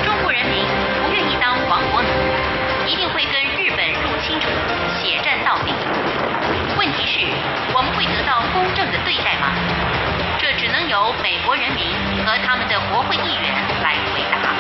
[0.08, 0.64] 中国人民
[1.04, 2.08] 不愿意当亡国奴，
[2.88, 4.48] 一定会跟日本入侵者
[4.96, 5.74] 血战到底。
[6.78, 7.28] 问题是，
[7.76, 9.52] 我们会得到公正的对待吗？
[10.42, 11.94] 这只能由美国人民
[12.26, 14.56] 和他们的国会议员来回答。”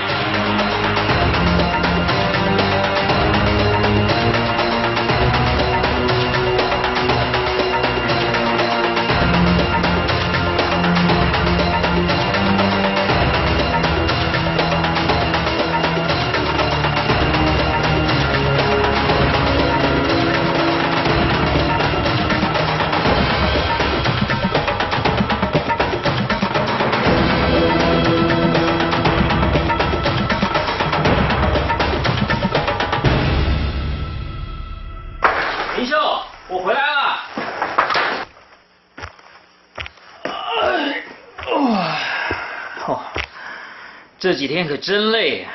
[44.21, 45.51] 这几天可真累啊。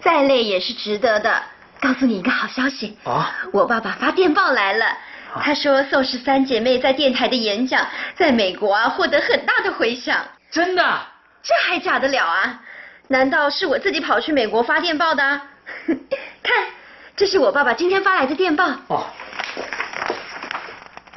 [0.00, 1.40] 再累也是值得的。
[1.80, 4.98] 告诉你一个好消息，啊，我爸爸发电报来了。
[5.40, 10.18] 他说宋氏三姐妹在电台的演讲，在美国啊获得很大的回响。
[10.50, 10.82] 真的？
[11.44, 12.60] 这还假得了啊？
[13.06, 15.40] 难道是我自己跑去美国发电报的？
[16.42, 16.66] 看，
[17.16, 18.68] 这是我爸爸今天发来的电报。
[18.88, 19.06] 哦，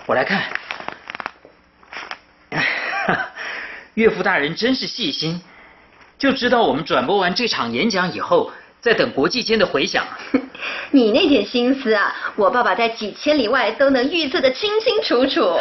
[0.05, 0.43] 我来看。
[3.95, 5.41] 岳父大人真是细心，
[6.23, 8.49] 就知道我们转播完这场演讲以后，
[8.79, 10.05] 在等国际间的回响。
[10.91, 15.59] 你那点心思啊，我爸爸在几千里外都能预测的清清楚楚。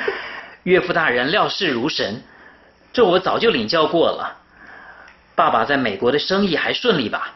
[0.64, 2.22] 岳父大人料事如神，
[2.92, 4.36] 这我早就领教过了。
[5.34, 7.32] 爸爸在美国的生意还顺利吧？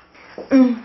[0.50, 0.82] 嗯，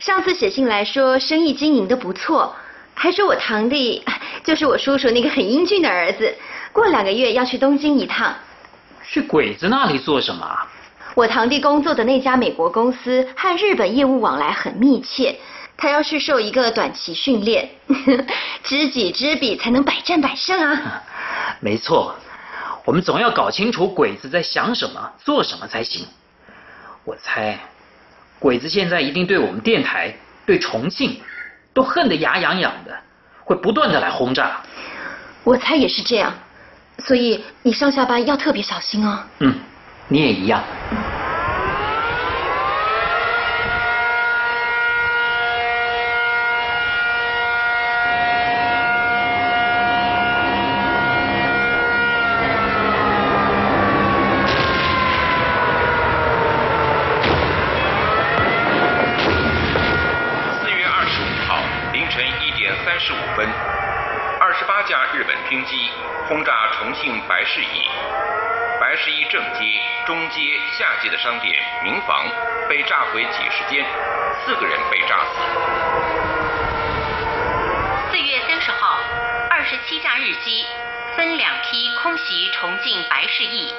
[0.00, 2.56] 上次写信来说生意经营的不错，
[2.94, 4.04] 还说我堂弟
[4.42, 6.34] 就是我叔叔那个很英俊的儿子，
[6.72, 8.34] 过两个月要去东京一趟。
[9.08, 10.58] 去鬼子那里做什么？
[11.18, 15.34] 我堂弟工作的那家美国公司和日本业务往来很密切，
[15.76, 17.68] 他要去受一个短期训练，
[18.62, 21.02] 知己知彼才能百战百胜啊。
[21.58, 22.14] 没错，
[22.84, 26.06] 我们总要搞清楚鬼子在想什么、做什么才行。
[27.02, 27.58] 我猜，
[28.38, 30.14] 鬼子现在一定对我们电台、
[30.46, 31.20] 对重庆
[31.74, 32.96] 都恨得牙痒痒的，
[33.42, 34.60] 会不断的来轰炸。
[35.42, 36.32] 我猜也是这样，
[36.98, 39.18] 所以你上下班要特别小心哦。
[39.40, 39.52] 嗯，
[40.08, 40.64] 你也一样。
[71.08, 72.26] 的商店、民房
[72.68, 73.84] 被炸毁几十间，
[74.44, 75.32] 四个人被炸死。
[78.10, 78.98] 四月三十号，
[79.50, 80.66] 二十七架日机
[81.16, 83.72] 分两批空袭重庆白市驿，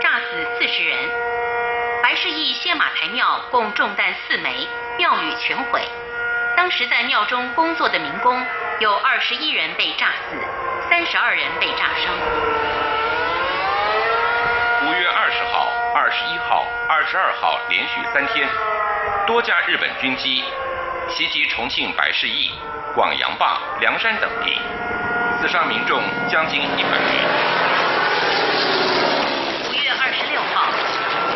[0.00, 0.98] 炸死四十人。
[2.02, 4.66] 白市驿歇马台庙共中弹四枚，
[4.98, 5.82] 庙宇全毁。
[6.56, 8.44] 当时在庙中工作的民工
[8.80, 10.36] 有二十一人被炸死，
[10.88, 12.14] 三十二人被炸伤。
[17.28, 18.48] 二号连续三天，
[19.26, 20.42] 多架日本军机
[21.10, 22.50] 袭击重庆白市驿、
[22.94, 24.58] 广阳坝、凉山等地，
[25.38, 27.04] 死伤民众将近一百人。
[29.68, 30.72] 五月二十六号，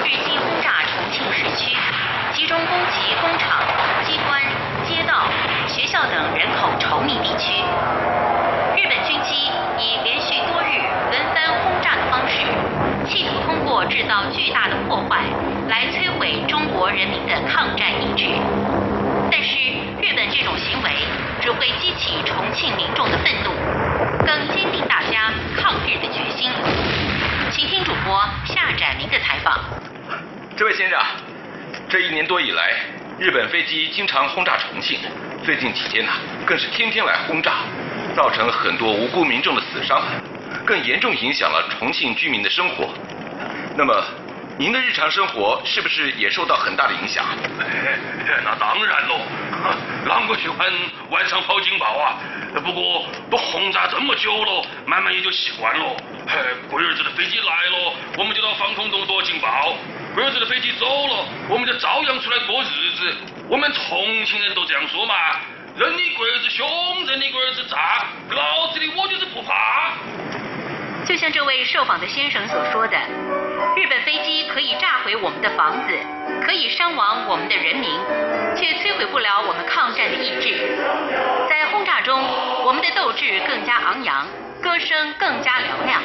[0.03, 1.77] 日机轰炸重庆市区，
[2.33, 3.61] 集中攻击工厂、
[4.03, 4.41] 机关、
[4.89, 5.29] 街道、
[5.69, 7.53] 学校等人口稠密地区。
[8.79, 10.81] 日本军机以连续多日
[11.11, 12.47] 轮番轰炸的方式，
[13.07, 15.27] 企图通过制造巨大的破坏
[15.69, 18.27] 来摧毁中国人民的抗战意志。
[19.31, 19.57] 但是
[20.01, 20.91] 日本这种行为
[21.41, 23.51] 只会激起重庆民众的愤怒，
[24.27, 26.51] 更坚定大家抗日的决心。
[27.51, 29.59] 请听主播夏展明的采访。
[30.57, 30.99] 这位先生，
[31.89, 32.73] 这一年多以来，
[33.19, 34.99] 日本飞机经常轰炸重庆，
[35.43, 36.13] 最近几天呢、
[36.45, 37.65] 更是天天来轰炸，
[38.15, 40.03] 造成很多无辜民众的死伤，
[40.65, 42.91] 更严重影响了重庆居民的生活。
[43.77, 44.05] 那么，
[44.59, 47.25] 您的日常生活是不是也受到很大的影响？
[48.45, 49.21] 那当然喽，
[50.07, 50.71] 啷个喜欢
[51.11, 52.19] 晚上跑警报啊？
[52.63, 55.97] 不过都轰炸这么久了，慢慢也就习惯了。
[56.29, 56.39] 嘿，
[56.71, 59.75] 龟儿子的飞机来了，我们就到防空洞躲警报；
[60.15, 63.17] 龟儿子的飞机走了，我们就照样出来过日子。
[63.49, 65.15] 我们重庆人都这样说嘛：
[65.77, 66.69] 任你龟儿子凶，
[67.07, 69.93] 任你龟儿子炸，老子的我就是不怕。
[71.05, 72.97] 就像这位受访的先生所说的，
[73.77, 75.99] 日本飞机可以炸毁我们的房子，
[76.47, 77.91] 可以伤亡我们的人民，
[78.57, 80.79] 却摧毁不了我们抗战的意志。
[81.49, 82.23] 在轰炸中，
[82.65, 84.27] 我们的斗志更加昂扬，
[84.63, 86.01] 歌声更加嘹亮。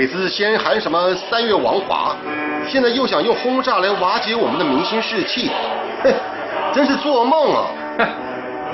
[0.00, 2.16] 鬼子先喊什么三月王华，
[2.66, 5.50] 现在又想用轰炸来瓦解我们的民心士气，
[6.02, 6.10] 嘿，
[6.72, 7.66] 真是做梦啊！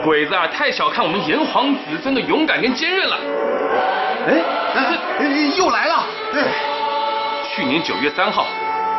[0.05, 3.17] 鬼子啊，太小看我们炎黄子孙的勇敢跟坚韧了。
[4.29, 4.35] 哎
[5.19, 6.07] 哎，又来了！
[6.35, 6.45] 哎，
[7.43, 8.47] 去年九月三号，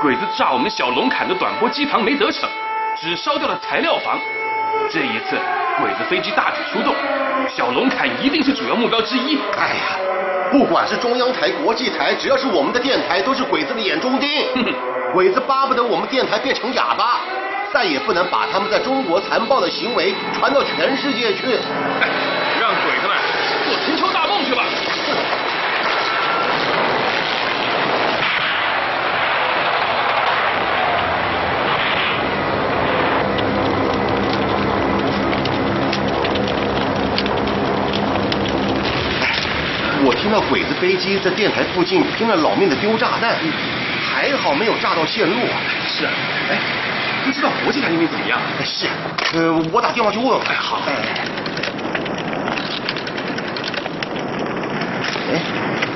[0.01, 2.49] 鬼子炸我们小龙坎的短波机房没得逞，
[2.97, 4.19] 只烧掉了材料房。
[4.91, 5.37] 这一次，
[5.79, 6.93] 鬼子飞机大举出动，
[7.47, 9.39] 小龙坎一定是主要目标之一。
[9.57, 10.06] 哎呀！
[10.51, 14.29] 不管是中央台、国际台，只要是我们的电台，都是鬼子的眼中钉。
[15.13, 17.21] 鬼子巴不得我们电台变成哑巴，
[17.73, 21.43] 再也不能把他们在中国残暴的行为传到全世界去。
[22.59, 23.17] 让鬼子们
[23.65, 24.63] 做春秋大梦去吧。
[40.09, 43.35] 我听到鬼子飞机在电台附近拼了老命的丢炸弹，
[43.99, 45.57] 还好没有炸到线路啊。
[45.87, 46.11] 是啊，
[46.51, 46.59] 哎，
[47.25, 48.39] 不知道国际台那边怎么样？
[48.63, 48.85] 是，
[49.33, 50.39] 呃，我打电话去问问。
[50.41, 50.79] 哎，好。
[55.33, 55.39] 哎，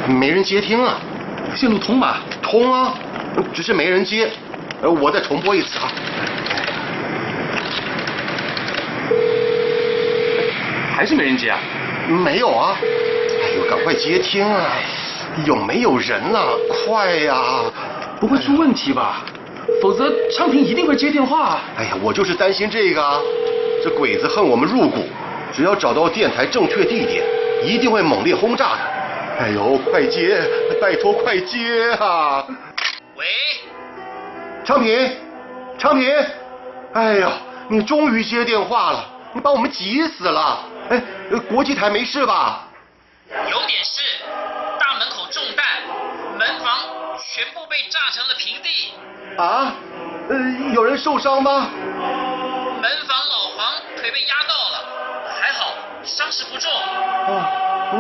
[0.07, 0.97] 没人接听啊，
[1.55, 2.21] 线路通吧？
[2.41, 2.95] 通啊，
[3.53, 4.27] 只是没人接。
[4.81, 5.91] 呃，我再重播一次啊。
[10.95, 11.59] 还是没人接啊？
[12.07, 12.75] 没有啊。
[13.71, 14.73] 赶快接听啊！
[15.45, 16.43] 有没有人啊？
[16.85, 17.41] 快呀！
[18.19, 19.23] 不会出问题吧？
[19.81, 21.61] 否则昌平一定会接电话。
[21.77, 23.21] 哎呀，我就是担心这个啊！
[23.81, 25.05] 这鬼子恨我们入骨，
[25.53, 27.23] 只要找到电台正确地点，
[27.63, 28.79] 一定会猛烈轰炸的。
[29.39, 30.41] 哎呦，快接！
[30.81, 32.45] 拜托，快接啊！
[33.15, 33.25] 喂，
[34.65, 35.11] 昌平，
[35.77, 36.13] 昌平，
[36.91, 37.31] 哎呀，
[37.69, 40.59] 你终于接电话了，你把我们急死了。
[40.89, 41.01] 哎，
[41.49, 42.67] 国际台没事吧？
[43.49, 44.01] 有点事，
[44.79, 45.65] 大门口中弹，
[46.37, 46.79] 门房
[47.33, 48.93] 全部被炸成了平地。
[49.37, 49.73] 啊？
[50.29, 50.35] 呃，
[50.73, 51.69] 有人受伤吗？
[52.81, 54.85] 门房老黄腿被压到了，
[55.39, 55.73] 还好
[56.03, 56.69] 伤势不重。
[56.71, 57.49] 啊，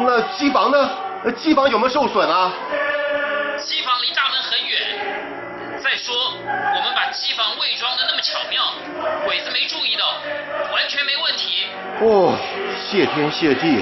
[0.05, 0.89] 那机房呢？
[1.37, 2.51] 机房有没有受损啊？
[3.57, 5.81] 机房离大门很远。
[5.81, 8.73] 再说，我们把机房伪装的那么巧妙，
[9.25, 10.13] 鬼子没注意到，
[10.73, 11.67] 完全没问题。
[12.01, 12.37] 哦，
[12.75, 13.81] 谢天谢地。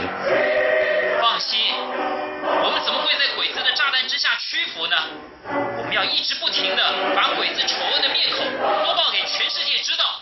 [4.10, 4.98] 之下屈服呢？
[5.78, 10.22] 我们要一直不停的把鬼子丑恶的面孔播报给全世界知道。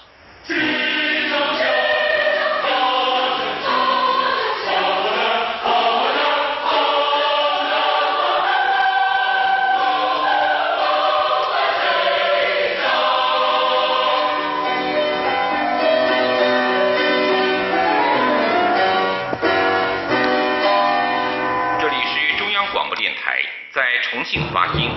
[24.28, 24.92] 性发音。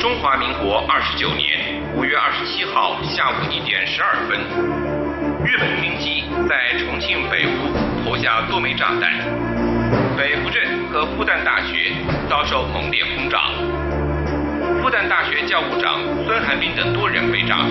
[0.00, 4.40] 中华民国二十九年五月二十七号下午一点十二分，
[5.44, 9.12] 日本军机在重庆北坞投下多枚炸弹，
[10.16, 11.92] 北湖镇和复旦大学
[12.28, 13.52] 遭受猛烈轰炸，
[14.80, 17.68] 复旦大学教务长孙寒冰等多人被炸死。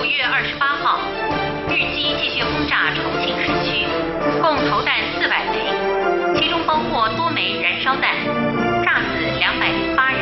[0.00, 0.98] 五月二十八号，
[1.68, 3.53] 日机继续轰炸重庆市，
[4.44, 8.14] 共投弹四百枚，其中包括多枚燃烧弹，
[8.84, 10.20] 炸死两百零八人，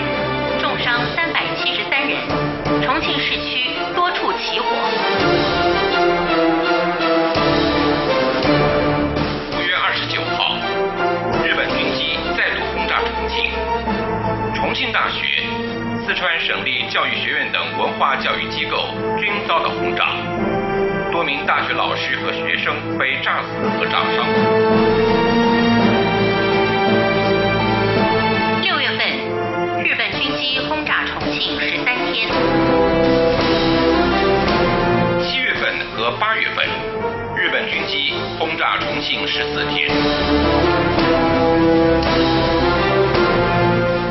[0.60, 2.16] 重伤三百七十三人。
[2.80, 4.66] 重庆市区多处起火。
[9.50, 10.54] 五月二十九号，
[11.44, 13.50] 日本军机再度轰炸重庆，
[14.54, 15.42] 重庆大学、
[16.06, 20.14] 四川省立教育学院等文化教育机构均遭到轰炸，
[21.12, 24.26] 多名大学老师和学生被炸死和炸伤。
[28.62, 32.30] 六月份日本军机轰炸重庆十三天。
[35.20, 36.66] 七月份和八月份
[37.36, 39.90] 日本军机轰炸重庆十四天。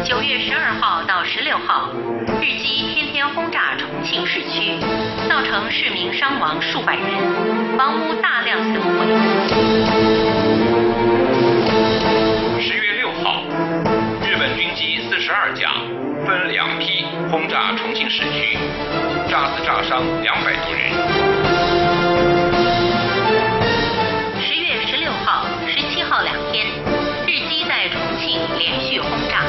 [0.06, 1.92] 九月十二号到十六号
[2.40, 4.78] 日机天天轰炸重庆市区。
[5.40, 7.06] 成市民伤亡数百人，
[7.78, 9.06] 房屋大量损毁。
[12.60, 13.44] 十月六号，
[14.28, 15.72] 日本军机四十二架
[16.26, 18.58] 分两批轰炸重庆市区，
[19.30, 20.92] 炸死炸伤两百多人。
[24.40, 26.68] 十月十六号、十七号两天，
[27.26, 29.44] 日机在重庆连续轰炸。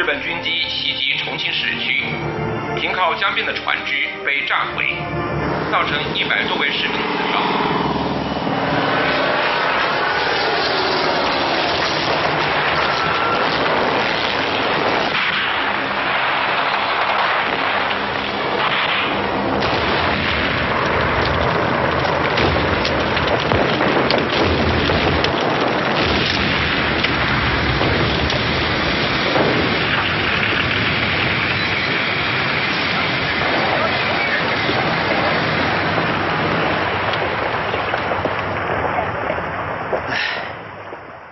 [0.00, 2.02] 日本军机袭击重庆市区，
[2.80, 4.96] 停靠江边的船只被炸毁，
[5.70, 7.79] 造成一百多位市民死伤。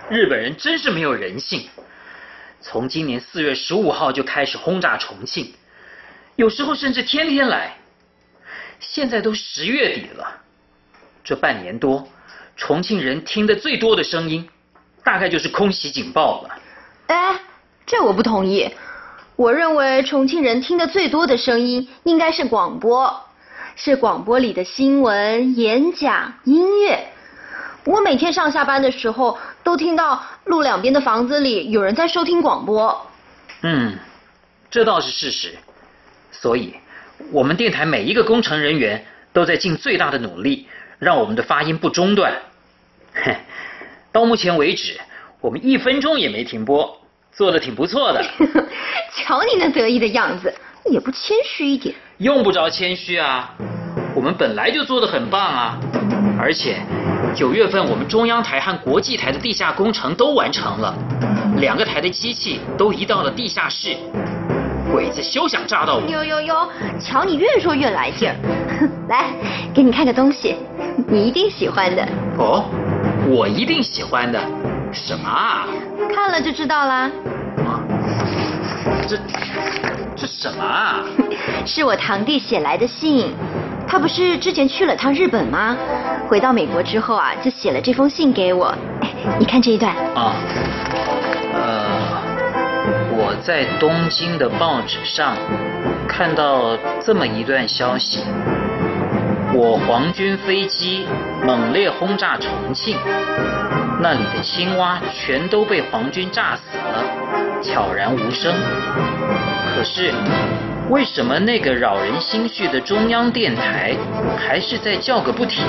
[0.09, 1.69] 日本人真是没有人性，
[2.61, 5.53] 从今年四月十五号就开始轰炸重庆，
[6.35, 7.75] 有时候甚至天天来。
[8.79, 10.41] 现在都十月底了，
[11.23, 12.07] 这半年多，
[12.55, 14.49] 重庆人听得最多的声音，
[15.03, 16.57] 大概就是空袭警报了。
[17.07, 17.39] 哎，
[17.85, 18.71] 这我不同意。
[19.35, 23.25] 我认为重庆人听得最多的声音应该是广播，
[23.75, 27.09] 是广播里的新闻、演讲、音乐。
[27.89, 33.07] 我每天上下班的时候，都听到路两边的房子里有人在收听广播。
[33.63, 33.97] 嗯，
[34.69, 35.57] 这倒是事实。
[36.31, 36.75] 所以，
[37.31, 40.67] 我们电台每一个工程人员都在尽最大的努力，
[40.99, 42.31] 让我们的发音不中断。
[43.15, 43.35] 哼，
[44.13, 44.99] 到目前为止，
[45.41, 46.95] 我们一分钟也没停播，
[47.31, 48.23] 做的挺不错的。
[49.15, 50.53] 瞧你那得意的样子，
[50.85, 51.95] 也不谦虚一点。
[52.19, 53.51] 用不着谦虚啊，
[54.13, 55.79] 我们本来就做的很棒啊，
[56.39, 56.79] 而且。
[57.35, 60.93] 九月份，我们中央台和国际台的地下工程都完成了，
[61.57, 63.95] 两个台的机器都移到了地下室。
[64.91, 66.01] 鬼子休想炸到我！
[66.09, 66.69] 呦呦呦，
[66.99, 68.35] 瞧你越说越来劲儿。
[69.07, 69.29] 来，
[69.73, 70.55] 给你看个东西，
[71.07, 72.03] 你一定喜欢的。
[72.37, 72.65] 哦，
[73.27, 74.41] 我一定喜欢的，
[74.91, 75.67] 什么啊？
[76.13, 77.11] 看了就知道啦。
[77.65, 77.79] 啊，
[79.07, 79.15] 这
[80.15, 81.05] 这什么啊？
[81.65, 83.31] 是我堂弟写来的信。
[83.89, 85.75] 他不是之前去了趟日本吗？
[86.27, 88.71] 回到美国之后啊，就写了这封信给我。
[89.39, 89.95] 你看这一段。
[90.13, 90.35] 啊，
[91.53, 92.21] 呃，
[93.11, 95.35] 我在东京的报纸上
[96.07, 98.23] 看到这么一段消息：
[99.55, 101.05] 我皇军飞机
[101.43, 102.95] 猛烈轰炸重庆，
[103.99, 107.03] 那里的青蛙全都被皇军炸死了，
[107.63, 108.53] 悄然无声。
[109.75, 110.13] 可是。
[110.89, 113.95] 为什么那个扰人心绪的中央电台
[114.37, 115.63] 还是在叫个不停？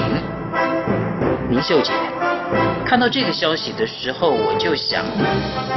[1.49, 1.93] 明秀姐，
[2.87, 5.05] 看到这个消息的时候，我就想，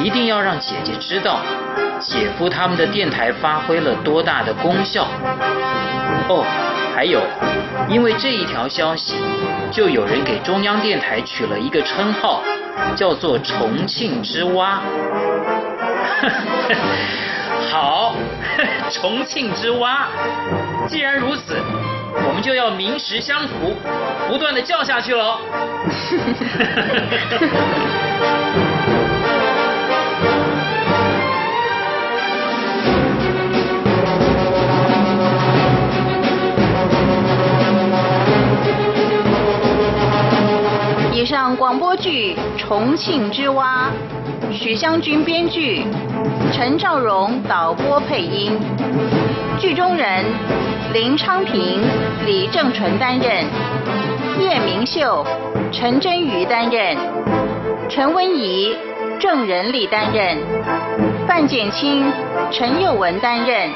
[0.02, 1.42] 一定要让姐姐知道，
[2.00, 5.08] 姐夫他们的电台发挥了多大的功效。
[6.30, 6.46] 哦，
[6.96, 7.22] 还有，
[7.90, 9.16] 因为这一条消息，
[9.70, 12.42] 就有人给中央电台取了一个称号，
[12.96, 14.82] 叫做“重庆之蛙”。
[17.74, 18.14] 好，
[18.94, 20.08] 重庆之蛙。
[20.88, 21.58] 既然如此，
[22.28, 23.76] 我们就要名实相符，
[24.30, 25.40] 不断的叫下去喽。
[41.12, 43.90] 以上广播剧《重庆之蛙》。
[44.52, 45.84] 许湘君编剧，
[46.52, 48.58] 陈兆荣导播配音，
[49.60, 50.24] 剧中人
[50.94, 51.82] 林昌平、
[52.26, 53.46] 李正淳担任，
[54.40, 55.26] 叶明秀、
[55.72, 56.96] 陈真瑜担任，
[57.90, 58.76] 陈温怡、
[59.20, 60.38] 郑仁利担任，
[61.28, 62.12] 范建清、
[62.52, 63.70] 陈佑文担任，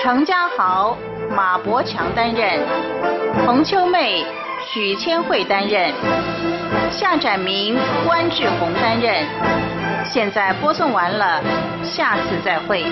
[0.00, 0.96] 程家豪、
[1.34, 2.60] 马伯强担任，
[3.44, 4.24] 洪秋妹、
[4.64, 5.92] 许千惠担任，
[6.90, 9.26] 夏展明、关志宏担任。
[10.04, 11.42] 现在播送完了，
[11.82, 12.84] 下次再会。